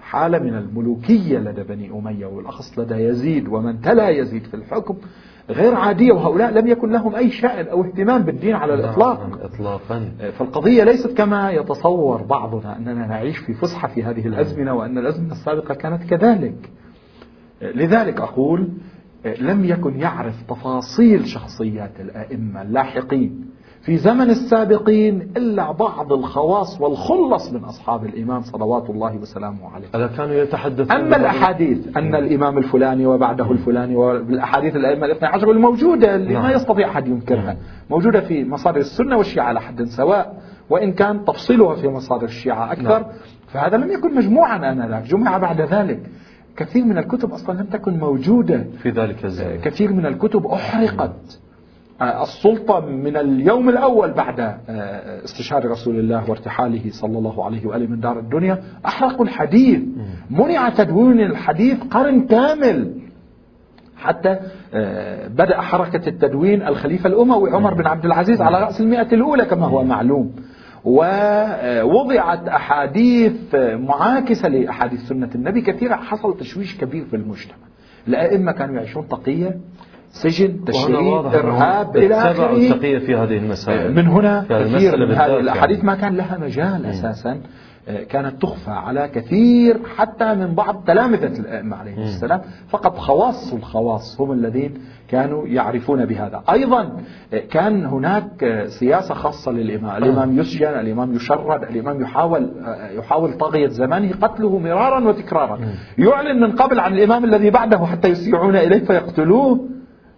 حالة 0.02 0.38
من 0.38 0.54
الملوكية 0.54 1.38
لدى 1.38 1.62
بني 1.62 1.90
أمية 1.90 2.26
والأخص 2.26 2.78
لدى 2.78 2.94
يزيد 2.94 3.48
ومن 3.48 3.80
تلا 3.80 4.08
يزيد 4.08 4.42
في 4.42 4.54
الحكم 4.54 4.96
غير 5.50 5.74
عادية 5.74 6.12
وهؤلاء 6.12 6.50
لم 6.50 6.66
يكن 6.66 6.90
لهم 6.90 7.14
أي 7.14 7.30
شأن 7.30 7.66
أو 7.66 7.84
اهتمام 7.84 8.22
بالدين 8.22 8.54
على 8.54 8.74
الإطلاق. 8.74 9.20
نعم، 9.20 9.38
إطلاقا 9.40 10.12
فالقضية 10.38 10.84
ليست 10.84 11.16
كما 11.18 11.50
يتصور 11.50 12.22
بعضنا 12.22 12.76
أننا 12.76 13.06
نعيش 13.06 13.38
في 13.38 13.54
فسحة 13.54 13.88
في 13.88 14.02
هذه 14.02 14.26
الأزمنة 14.26 14.74
وأن 14.74 14.98
الأزمنة 14.98 15.32
السابقة 15.32 15.74
كانت 15.74 16.02
كذلك. 16.04 16.70
لذلك 17.62 18.20
أقول 18.20 18.68
لم 19.40 19.64
يكن 19.64 20.00
يعرف 20.00 20.42
تفاصيل 20.42 21.26
شخصيات 21.26 22.00
الأئمة 22.00 22.62
اللاحقين 22.62 23.51
في 23.82 23.96
زمن 23.96 24.30
السابقين 24.30 25.32
إلا 25.36 25.72
بعض 25.72 26.12
الخواص 26.12 26.80
والخلص 26.80 27.52
من 27.52 27.64
أصحاب 27.64 28.04
الإمام 28.04 28.42
صلوات 28.42 28.90
الله 28.90 29.16
وسلامه 29.16 29.70
عليه. 29.74 29.86
ألا 29.94 30.06
كانوا 30.06 30.34
يتحدثون 30.34 30.96
أما 30.96 31.16
الأحاديث 31.16 31.96
أن 31.96 32.14
الإمام 32.14 32.58
الفلاني 32.58 33.06
وبعده 33.06 33.50
الفلاني 33.52 33.96
والأحاديث 33.96 34.76
الأئمة 34.76 35.06
الاثنى 35.06 35.28
عشر 35.28 35.50
الموجودة 35.50 36.14
اللي 36.14 36.34
ما 36.34 36.40
نعم. 36.40 36.52
يستطيع 36.52 36.88
أحد 36.88 37.08
ينكرها. 37.08 37.42
نعم. 37.42 37.56
موجودة 37.90 38.20
في 38.20 38.44
مصادر 38.44 38.80
السنة 38.80 39.16
والشيعة 39.16 39.44
على 39.44 39.60
حد 39.60 39.82
سواء 39.82 40.42
وإن 40.70 40.92
كان 40.92 41.24
تفصيلها 41.24 41.74
في 41.74 41.88
مصادر 41.88 42.24
الشيعة 42.24 42.72
أكثر. 42.72 43.00
نعم. 43.00 43.04
فهذا 43.46 43.76
لم 43.76 43.92
يكن 43.92 44.14
مجموعا 44.14 44.72
آنذاك 44.72 45.02
جمع 45.02 45.38
بعد 45.38 45.60
ذلك. 45.60 46.00
كثير 46.56 46.84
من 46.84 46.98
الكتب 46.98 47.32
أصلا 47.32 47.60
لم 47.60 47.66
تكن 47.66 47.98
موجودة. 47.98 48.64
في 48.82 48.90
ذلك 48.90 49.24
الزمن. 49.24 49.60
كثير 49.60 49.92
من 49.92 50.06
الكتب 50.06 50.46
أحرقت. 50.46 51.41
السلطة 52.02 52.80
من 52.80 53.16
اليوم 53.16 53.68
الأول 53.68 54.12
بعد 54.12 54.40
آه، 54.40 55.24
استشهاد 55.24 55.66
رسول 55.66 55.98
الله 55.98 56.30
وارتحاله 56.30 56.90
صلى 56.90 57.18
الله 57.18 57.44
عليه 57.44 57.66
وآله 57.66 57.86
من 57.86 58.00
دار 58.00 58.18
الدنيا 58.18 58.62
أحرقوا 58.86 59.24
الحديث. 59.24 59.80
منع 60.30 60.68
تدوين 60.68 61.20
الحديث 61.20 61.82
قرن 61.90 62.26
كامل. 62.26 62.94
حتى 63.96 64.36
آه، 64.74 65.28
بدأ 65.28 65.60
حركة 65.60 66.08
التدوين 66.08 66.62
الخليفة 66.62 67.08
الأموي 67.08 67.50
عمر 67.50 67.74
بن 67.74 67.86
عبد 67.86 68.04
العزيز 68.04 68.40
على 68.40 68.60
رأس 68.60 68.80
المئة 68.80 69.14
الأولى 69.14 69.44
كما 69.44 69.66
هو 69.66 69.84
معلوم. 69.84 70.32
ووضعت 70.84 72.48
أحاديث 72.48 73.54
معاكسة 73.54 74.48
لأحاديث 74.48 75.00
سنة 75.00 75.30
النبي. 75.34 75.60
كثيرة 75.60 75.94
حصل 75.94 76.36
تشويش 76.36 76.78
كبير 76.78 77.04
في 77.04 77.16
المجتمع. 77.16 77.56
الأئمة 78.08 78.52
كانوا 78.52 78.74
يعيشون 78.74 79.02
طقية 79.02 79.56
سجن 80.12 80.64
تشريد 80.64 81.26
إرهاب 81.34 81.96
إلى 81.96 82.14
آخره. 82.14 82.78
في 82.78 83.16
هذه 83.16 83.36
المسائل. 83.36 83.94
من 83.94 84.06
هنا 84.06 84.44
كثير 84.48 85.06
من 85.06 85.14
هذه 85.14 85.40
الأحاديث 85.40 85.76
يعني. 85.76 85.86
ما 85.86 85.94
كان 85.94 86.16
لها 86.16 86.38
مجال 86.38 86.86
أساسا 86.86 87.40
كانت 88.08 88.42
تخفى 88.42 88.70
على 88.70 89.08
كثير 89.08 89.80
حتى 89.96 90.34
من 90.34 90.54
بعض 90.54 90.84
تلامذة 90.86 91.40
الأئمة 91.40 91.76
عليهم 91.76 91.98
السلام. 91.98 92.40
فقط 92.68 92.98
خواص 92.98 93.52
الخواص 93.52 94.20
هم 94.20 94.32
الذين 94.32 94.74
كانوا 95.08 95.46
يعرفون 95.46 96.04
بهذا. 96.04 96.42
أيضا 96.52 96.96
كان 97.50 97.86
هناك 97.86 98.64
سياسة 98.66 99.14
خاصة 99.14 99.52
للإمام. 99.52 100.02
الإمام 100.02 100.38
يسجن 100.38 100.68
الإمام 100.68 101.14
يشرد 101.14 101.62
الإمام 101.62 102.02
يحاول 102.02 102.50
يحاول 102.98 103.32
طاغية 103.32 103.68
زمانه 103.68 104.12
قتله 104.22 104.58
مرارا 104.58 105.08
وتكرارا. 105.08 105.58
يعلن 105.98 106.40
من 106.40 106.52
قبل 106.52 106.80
عن 106.80 106.94
الإمام 106.94 107.24
الذي 107.24 107.50
بعده 107.50 107.86
حتى 107.86 108.08
يسيعون 108.08 108.56
إليه 108.56 108.84
فيقتلوه. 108.84 109.68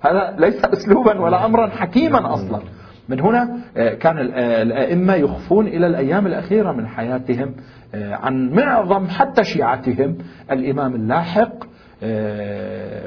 هذا 0.06 0.36
ليس 0.38 0.64
أسلوبا 0.64 1.20
ولا 1.20 1.46
أمرا 1.46 1.66
حكيما 1.66 2.34
أصلا 2.34 2.60
من 3.08 3.20
هنا 3.20 3.58
آه، 3.76 3.94
كان 3.94 4.18
آه، 4.18 4.62
الأئمة 4.62 5.14
يخفون 5.14 5.66
إلى 5.66 5.86
الأيام 5.86 6.26
الأخيرة 6.26 6.72
من 6.72 6.86
حياتهم 6.86 7.54
آه، 7.94 8.14
عن 8.14 8.50
معظم 8.50 9.06
حتى 9.06 9.44
شيعتهم 9.44 10.18
الإمام 10.50 10.94
اللاحق 10.94 11.74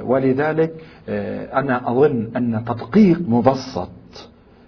ولذلك 0.04 0.74
أنا 1.54 1.92
أظن 1.92 2.32
أن 2.36 2.64
تدقيق 2.66 3.22
مبسط 3.28 3.90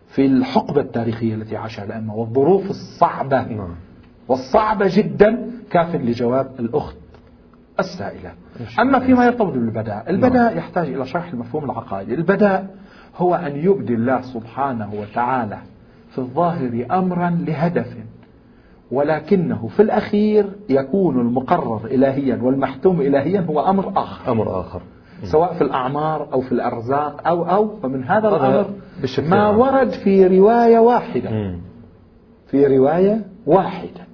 في 0.07 0.25
الحقبة 0.25 0.82
التاريخية 0.82 1.36
التي 1.36 1.57
عاشها 1.57 1.86
الأئمة 1.86 2.15
والظروف 2.15 2.69
الصعبة 2.69 3.43
نعم. 3.43 3.75
والصعبة 4.27 4.86
جدا 4.89 5.51
كاف 5.71 5.95
لجواب 5.95 6.51
الأخت 6.59 6.97
السائلة. 7.80 8.32
أما 8.80 8.99
فيما 8.99 9.25
يرتبط 9.25 9.53
بالبداء 9.53 10.09
البداء. 10.09 10.57
يحتاج 10.57 10.88
إلى 10.88 11.05
شرح 11.05 11.34
المفهوم 11.34 11.65
العقائدي. 11.65 12.13
البداء 12.13 12.67
هو 13.17 13.36
أن 13.36 13.55
يبدي 13.55 13.93
الله 13.93 14.21
سبحانه 14.21 14.93
وتعالى 14.93 15.57
في 16.11 16.17
الظاهر 16.17 16.86
أمرا 16.91 17.30
لهدف 17.30 17.97
ولكنه 18.91 19.67
في 19.67 19.82
الأخير 19.82 20.45
يكون 20.69 21.19
المقرر 21.19 21.86
إلهيا 21.86 22.39
والمحتوم 22.41 23.01
إلهيا 23.01 23.41
هو 23.41 23.59
أمر 23.59 23.93
آخر. 23.95 24.32
أمر 24.32 24.59
آخر. 24.59 24.82
سواء 25.23 25.53
في 25.53 25.61
الأعمار 25.61 26.27
أو 26.34 26.41
في 26.41 26.51
الأرزاق 26.51 27.27
أو 27.27 27.43
أو 27.43 27.75
فمن 27.84 28.03
هذا 28.03 28.27
الأمر 28.27 28.65
ما 29.30 29.49
ورد 29.49 29.89
في 29.89 30.27
رواية 30.39 30.80
واحدة. 30.80 31.55
في 32.47 32.77
رواية 32.77 33.25
واحدة. 33.45 34.09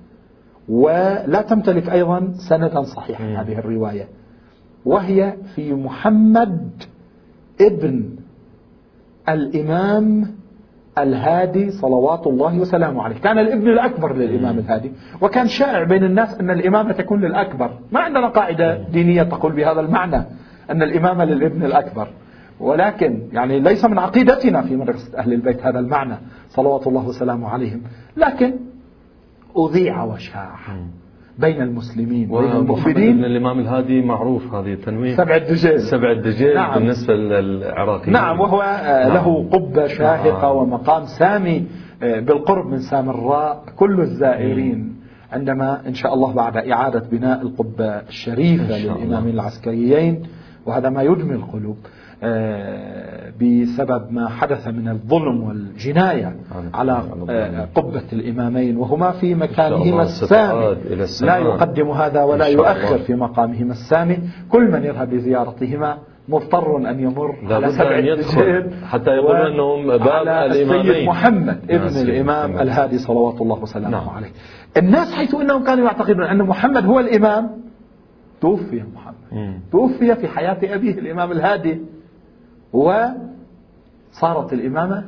ولا 0.70 1.42
تمتلك 1.42 1.90
أيضا 1.90 2.34
سندا 2.50 2.82
صحيحا 2.82 3.24
هذه 3.24 3.60
الرواية. 3.60 4.08
وهي 4.86 5.34
في 5.56 5.74
محمد 5.74 6.70
ابن 7.62 8.10
الإمام 9.30 10.36
الهادي 10.98 11.72
صلوات 11.72 12.28
الله 12.28 12.60
وسلامه 12.60 13.04
عليه. 13.04 13.16
كان 13.16 13.40
الابن 13.40 13.70
الأكبر 13.70 14.16
للإمام 14.16 14.58
الهادي. 14.58 14.92
وكان 15.22 15.48
شائع 15.48 15.84
بين 15.84 16.04
الناس 16.04 16.40
أن 16.40 16.50
الإمامة 16.50 16.92
تكون 16.92 17.22
للأكبر. 17.22 17.72
ما 17.92 18.00
عندنا 18.00 18.28
قاعدة 18.28 18.78
دينية 18.78 19.24
تقول 19.24 19.52
بهذا 19.52 19.80
المعنى 19.80 20.24
أن 20.70 20.84
الإمامة 20.84 21.26
للابن 21.26 21.66
الأكبر. 21.66 22.08
ولكن 22.60 23.20
يعني 23.34 23.60
ليس 23.60 23.86
من 23.86 24.00
عقيدتنا 24.00 24.62
في 24.62 24.76
مدرسة 24.76 25.18
أهل 25.18 25.34
البيت 25.34 25.66
هذا 25.66 25.80
المعنى 25.80 26.16
صلوات 26.50 26.88
الله 26.88 27.08
وسلامه 27.08 27.50
عليهم. 27.50 27.82
لكن 28.18 28.54
أذيع 29.58 30.04
وشاع 30.04 30.56
بين 31.40 31.62
المسلمين 31.62 32.28
بين 32.28 32.52
المؤمنين. 32.52 33.26
الإمام 33.26 33.60
الهادي 33.60 34.02
معروف 34.02 34.54
هذه 34.54 34.74
التنوين 34.74 35.18
سبع 35.18 35.36
الدجيل 35.36 35.80
سبع 35.82 36.12
الدجيل 36.12 36.56
نعم. 36.56 36.74
بالنسبة 36.80 37.14
للعراقيين. 37.14 38.14
نعم 38.14 38.40
وهو 38.40 38.62
آه، 38.62 39.08
نعم. 39.08 39.14
له 39.14 39.50
قبة 39.52 39.88
شاهقة 39.88 40.48
نعم. 40.48 40.56
ومقام 40.56 41.06
سامي 41.06 41.66
آه، 42.04 42.20
بالقرب 42.20 42.66
من 42.66 42.80
سامراء 42.80 43.64
كل 43.76 44.00
الزائرين 44.00 44.96
عندما 45.32 45.88
إن 45.88 45.94
شاء 45.94 46.14
الله 46.14 46.34
بعد 46.34 46.58
إعادة 46.58 47.04
بناء 47.12 47.42
القبة 47.42 47.90
الشريفة 47.90 48.78
للإمامين 48.78 49.34
العسكريين. 49.34 50.24
وهذا 50.66 50.90
ما 50.90 51.02
يدمي 51.02 51.36
القلوب 51.36 51.78
آه، 52.24 53.32
بسبب 53.42 54.12
ما 54.12 54.30
حدث 54.30 54.68
من 54.68 54.88
الظلم 54.88 55.44
والجناية 55.44 56.36
على 56.74 57.04
آه، 57.30 57.68
قبة 57.76 58.04
الإمامين 58.14 58.78
وهما 58.78 59.12
في 59.12 59.36
مكانهما 59.36 60.04
السامي 60.04 60.78
لا 61.22 61.38
يقدم 61.38 61.90
هذا 61.90 62.24
ولا 62.24 62.48
يؤخر 62.48 62.98
في 62.98 63.16
مقامهما 63.16 63.72
السامي 63.72 64.20
كل 64.50 64.72
من 64.72 64.84
يذهب 64.84 65.14
لزيارتهما 65.14 65.98
مضطر 66.30 66.78
أن 66.78 67.00
يمر 67.00 67.36
على 67.52 67.72
سبع 67.72 67.98
الدجيل 67.98 68.74
حتى 68.86 69.10
يقول 69.12 69.36
أنهم 69.36 69.88
باب 69.88 70.28
الإمامين. 70.28 70.92
السيد 70.92 71.08
محمد 71.08 71.60
ابن 71.70 71.98
الإمام 71.98 72.60
الهادي 72.60 72.98
صلوات 72.98 73.42
الله 73.42 73.64
وسلامه 73.64 73.90
نعم. 73.90 74.10
عليه. 74.10 74.32
الناس 74.78 75.14
حيث 75.14 75.36
أنهم 75.36 75.64
كانوا 75.64 75.86
يعتقدون 75.86 76.24
أن 76.24 76.38
محمد 76.38 76.86
هو 76.86 77.00
الإمام 77.00 77.50
توفي 78.42 78.84
محمد. 78.96 79.05
توفي 79.72 80.16
في 80.16 80.28
حياة 80.28 80.76
أبيه 80.76 80.94
الإمام 80.94 81.32
الهادي. 81.32 81.82
وصارت 82.74 84.54
الإمامة 84.54 85.04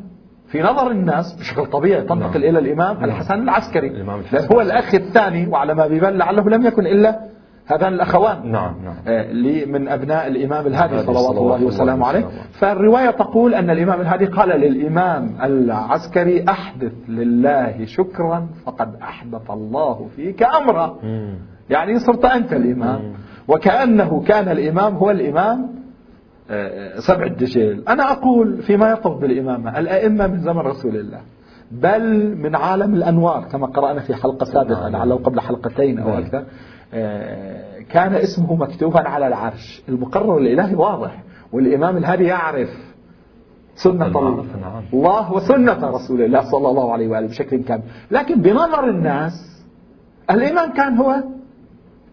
في 0.48 0.62
نظر 0.62 0.92
الناس 0.92 1.34
بشكل 1.40 1.66
طبيعي 1.66 2.02
تنتقل 2.02 2.20
نعم. 2.20 2.36
إلى 2.36 2.60
الإمام 2.60 2.96
نعم. 2.96 3.06
الحسن 3.06 3.42
العسكري. 3.42 3.88
الإمام 3.88 4.20
الحسن 4.20 4.54
هو 4.54 4.62
الأخ 4.62 4.96
الثاني 4.96 5.48
وعلى 5.48 5.76
ما 5.76 5.88
بيبان 5.88 6.18
لعله 6.18 6.50
لم 6.50 6.66
يكن 6.66 6.88
إلا 6.88 7.28
هذان 7.66 7.94
الأخوان. 7.94 8.52
نعم 8.52 8.76
نعم. 8.84 8.96
آه 9.08 9.34
من 9.66 9.88
أبناء 9.88 10.28
الإمام 10.28 10.68
الهادي 10.68 11.00
صلوات 11.00 11.38
الله 11.38 11.64
وسلامه 11.64 12.08
عليه. 12.08 12.26
فالرواية 12.60 13.10
تقول 13.10 13.54
أن 13.54 13.70
الإمام 13.70 14.02
الهادي 14.02 14.26
قال 14.26 14.50
للإمام 14.50 15.36
العسكري 15.44 16.46
أحدث 16.50 16.94
لله 17.08 17.86
شكرا 17.86 18.48
فقد 18.66 18.96
أحدث 18.96 19.52
الله 19.52 20.08
فيك 20.16 20.44
أمرا. 20.44 20.98
يعني 21.70 22.00
صرت 22.00 22.26
أنت 22.26 22.54
الإمام. 22.54 23.02
وكأنه 23.48 24.24
كان 24.28 24.50
الإمام 24.50 24.96
هو 24.96 25.12
الإمام 25.12 25.70
سبع 26.98 27.26
الدجيل 27.26 27.84
أنا 27.88 28.12
أقول 28.12 28.62
فيما 28.62 28.90
يرتبط 28.90 29.18
بالإمامة 29.18 29.80
الأئمة 29.80 30.28
من 30.28 30.40
زمن 30.40 30.60
رسول 30.60 30.96
الله 30.96 31.22
بل 31.72 32.36
من 32.38 32.56
عالم 32.56 32.94
الأنوار 32.94 33.44
كما 33.52 33.68
قرأنا 33.68 34.00
في 34.00 34.16
حلقة 34.16 34.46
سابقة 34.46 34.90
لعله 34.90 35.16
قبل 35.16 35.40
حلقتين 35.40 36.00
أو 36.00 36.18
أكثر 36.18 36.44
آه، 36.94 37.80
كان 37.80 38.14
اسمه 38.14 38.56
مكتوبا 38.56 39.10
على 39.10 39.28
العرش. 39.28 39.84
المقرر 39.90 40.38
الإلهي 40.38 40.76
واضح 40.76 41.24
والإمام 41.54 41.98
الهادي 41.98 42.24
يعرف 42.24 42.70
سنة 43.76 44.06
الله, 44.08 44.46
الله 44.94 45.34
وسنة 45.34 45.90
رسول 45.90 46.22
الله 46.22 46.42
صلى 46.52 46.70
الله 46.70 46.94
عليه 46.94 47.08
وآله 47.08 47.28
بشكل 47.28 47.64
كامل. 47.64 47.84
لكن 48.12 48.42
بنظر 48.42 48.90
الناس 48.90 49.64
الإمام 50.30 50.74
كان 50.74 50.98
هو 50.98 51.24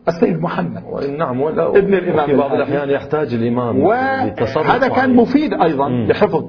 السيد 0.08 0.42
محمد. 0.42 0.82
نعم 1.18 1.40
ولا 1.40 1.68
ابن 1.68 1.94
الإمام 1.94 2.26
في 2.26 2.36
بعض 2.36 2.52
الأحيان 2.52 2.90
يحتاج 2.90 3.34
الإمام 3.34 3.80
وهذا 3.80 4.88
كان 4.88 5.16
مفيد 5.16 5.52
أيضا 5.54 5.88
مم. 5.88 6.06
لحفظ 6.08 6.44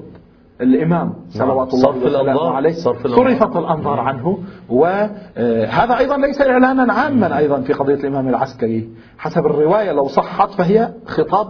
الإمام 0.61 1.13
صلوات 1.29 1.73
الله 1.73 1.89
وسلامه 1.89 2.51
عليه. 2.51 2.71
صرفت 2.71 3.55
الأنظار 3.55 3.99
عنه. 3.99 4.37
وهذا 4.69 5.97
أيضا 5.97 6.17
ليس 6.17 6.41
إعلانا 6.41 6.93
عاما 6.93 7.37
أيضا 7.37 7.61
في 7.61 7.73
قضية 7.73 7.93
الإمام 7.93 8.27
العسكري. 8.29 8.89
حسب 9.17 9.45
الرواية 9.45 9.91
لو 9.91 10.07
صحت 10.07 10.51
فهي 10.51 10.93
خطاب 11.05 11.47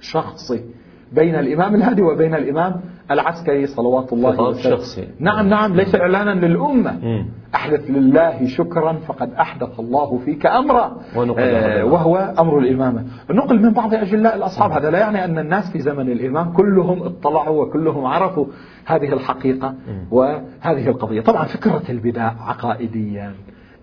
شخصي 0.00 0.64
بين 1.12 1.34
الإمام 1.34 1.74
الهادي 1.74 2.02
وبين 2.02 2.34
الإمام 2.34 2.80
العسكري 3.10 3.66
صلوات 3.66 4.12
الله 4.12 4.30
وسلامه 4.30 4.76
شخصي. 4.76 5.08
نعم 5.20 5.48
نعم 5.48 5.74
ليس 5.74 5.94
إعلانا 5.94 6.46
للأمة. 6.46 7.24
أحدث 7.54 7.90
لله 7.90 8.46
شكرا 8.46 8.92
فقد 8.92 9.32
أحدث 9.32 9.80
الله 9.80 10.18
فيك 10.18 10.46
أمرا. 10.46 10.96
آه 11.38 11.84
وهو 11.84 12.34
أمر 12.38 12.58
الإمامة. 12.58 13.04
نقل 13.30 13.62
من 13.62 13.72
بعض 13.72 13.94
أجلاء 13.94 14.36
الأصحاب. 14.36 14.72
هذا 14.72 14.90
لا 14.90 14.98
يعني 14.98 15.24
أن 15.24 15.38
الناس 15.38 15.70
في 15.70 15.78
زمن 15.78 16.12
الإمام 16.12 16.52
كلهم 16.52 17.02
اطلعوا 17.02 17.64
وكلهم 17.64 18.06
عرفوا 18.06 18.46
هذه 18.84 19.12
الحقيقة 19.12 19.74
وهذه 20.10 20.88
القضية. 20.88 21.20
طبعا 21.20 21.44
فكرة 21.44 21.82
البداء 21.88 22.34
عقائديا. 22.40 23.34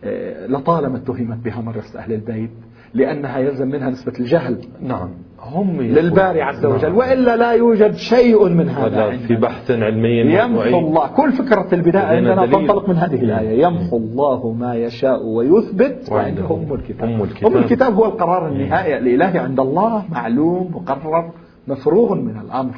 آه 0.03 0.47
لطالما 0.47 0.97
اتهمت 0.97 1.45
بها 1.45 1.61
مرة 1.61 1.83
أهل 1.95 2.13
البيت 2.13 2.51
لأنها 2.93 3.39
يلزم 3.39 3.67
منها 3.67 3.89
نسبة 3.89 4.13
الجهل. 4.19 4.61
نعم. 4.81 5.09
هم 5.51 5.81
للباري 5.81 6.41
عز 6.41 6.65
وجل 6.65 6.87
نعم. 6.89 6.97
وإلا 6.97 7.37
لا 7.37 7.51
يوجد 7.51 7.95
شيء 7.95 8.49
من 8.49 8.69
هذا. 8.69 9.17
في 9.17 9.35
بحث 9.35 9.71
علمي 9.71 10.19
يمحو 10.19 10.79
الله. 10.79 11.07
كل 11.07 11.31
فكرة 11.31 11.67
البداية 11.73 12.03
عندنا 12.03 12.45
تنطلق 12.45 12.89
من 12.89 12.95
هذه 12.95 13.21
الآية. 13.23 13.63
يمحو 13.63 13.97
الله 13.97 14.51
ما 14.51 14.75
يشاء 14.75 15.25
ويثبت 15.25 16.11
وعنده 16.11 16.55
أم 16.55 16.73
الكتاب. 16.73 17.09
أم 17.09 17.23
الكتاب, 17.23 17.51
أم 17.51 17.57
الكتاب 17.57 17.93
هو 17.93 18.05
القرار 18.05 18.47
النهائي 18.47 18.97
الإلهي 18.97 19.39
عند 19.39 19.59
الله 19.59 20.03
معلوم 20.11 20.71
مقرر 20.75 21.31
مفروغ 21.67 22.15
من 22.15 22.37
الأمر. 22.45 22.75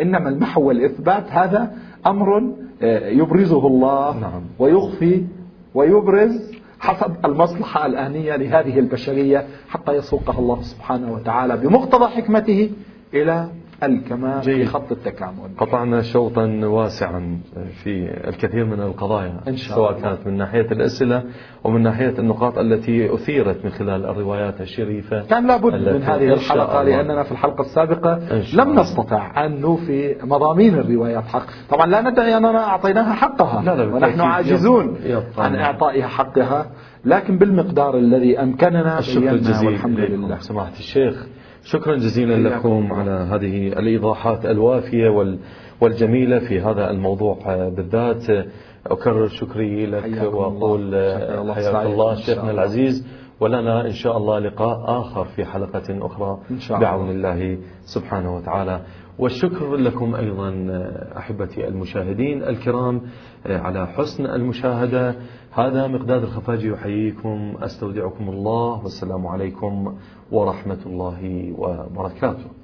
إنما 0.00 0.28
المحو 0.28 0.62
والإثبات 0.62 1.24
هذا 1.30 1.70
أمر 2.06 2.42
آه، 2.82 3.08
يبرزه 3.08 3.66
الله 3.66 4.20
نعم. 4.20 4.42
ويخفي 4.58 5.24
ويبرز 5.74 6.55
حسب 6.80 7.16
المصلحة 7.24 7.86
الآنية 7.86 8.36
لهذه 8.36 8.78
البشرية 8.78 9.46
حتى 9.68 9.92
يسوقها 9.92 10.38
الله 10.38 10.62
سبحانه 10.62 11.12
وتعالى 11.12 11.56
بمقتضى 11.56 12.06
حكمته 12.06 12.70
إلى 13.14 13.48
الكمال 13.82 14.42
في 14.42 14.64
خط 14.64 14.92
التكامل. 14.92 15.50
قطعنا 15.58 16.02
شوطا 16.02 16.60
واسعا 16.64 17.38
في 17.82 18.10
الكثير 18.28 18.64
من 18.64 18.80
القضايا 18.80 19.40
إن 19.48 19.56
شاء 19.56 19.76
سواء 19.76 19.90
الله. 19.90 20.02
كانت 20.02 20.26
من 20.26 20.36
ناحية 20.36 20.60
الأسئلة 20.72 21.22
ومن 21.64 21.82
ناحية 21.82 22.14
النقاط 22.18 22.58
التي 22.58 23.14
أثيرت 23.14 23.64
من 23.64 23.70
خلال 23.70 24.06
الروايات 24.06 24.60
الشريفة 24.60 25.22
كان 25.22 25.46
لابد 25.46 25.88
من 25.88 26.02
هذه 26.02 26.32
الحلقة 26.32 26.82
لأننا 26.82 27.22
في 27.22 27.32
الحلقة 27.32 27.60
السابقة 27.60 28.20
لم 28.54 28.80
نستطع 28.80 29.46
أن 29.46 29.60
نوفي 29.60 30.16
مضامين 30.22 30.74
الروايات 30.74 31.24
حق. 31.24 31.46
طبعا 31.70 31.86
لا 31.86 32.10
ندعي 32.10 32.36
أننا 32.36 32.64
أعطيناها 32.64 33.12
حقها. 33.12 33.62
لا 33.62 33.76
لا 33.76 33.94
ونحن 33.94 34.20
عاجزون 34.20 34.96
عن 35.38 35.56
إعطائها 35.56 36.06
حقها 36.06 36.70
لكن 37.04 37.38
بالمقدار 37.38 37.98
الذي 37.98 38.38
أمكننا 38.42 38.98
الشكر 38.98 39.30
الجزيل 39.30 39.68
والحمد 39.68 39.98
لله. 39.98 40.38
سماحة 40.38 40.72
الشيخ 40.78 41.26
شكرا 41.68 41.96
جزيلا 41.96 42.48
لكم 42.48 42.92
على 42.92 43.10
هذه 43.10 43.68
الإيضاحات 43.68 44.46
الوافية 44.46 45.08
والجميلة 45.80 46.38
في 46.38 46.60
هذا 46.60 46.90
الموضوع 46.90 47.38
بالذات. 47.68 48.46
أكرر 48.86 49.28
شكري 49.28 49.86
لك 49.86 50.34
وأقول 50.34 50.94
حياك 51.54 51.86
الله 51.86 52.14
شيخنا 52.14 52.50
العزيز. 52.50 53.06
ولنا 53.40 53.86
إن 53.86 53.92
شاء 53.92 54.16
الله 54.16 54.38
لقاء 54.38 55.00
آخر 55.00 55.24
في 55.24 55.44
حلقة 55.44 56.06
أخرى 56.06 56.38
إن 56.50 56.58
شاء 56.58 56.76
الله. 56.76 56.90
بعون 56.90 57.10
الله 57.10 57.58
سبحانه 57.84 58.36
وتعالى. 58.36 58.80
والشكر 59.18 59.76
لكم 59.76 60.14
أيضا 60.14 60.50
أحبتي 61.16 61.68
المشاهدين 61.68 62.42
الكرام 62.42 63.02
على 63.46 63.86
حسن 63.86 64.26
المشاهدة. 64.26 65.14
هذا 65.58 65.86
مقداد 65.86 66.22
الخفاجي 66.22 66.68
يحييكم 66.68 67.54
أستودعكم 67.60 68.28
الله 68.28 68.82
والسلام 68.82 69.26
عليكم 69.26 69.96
ورحمة 70.32 70.78
الله 70.86 71.52
وبركاته. 71.58 72.55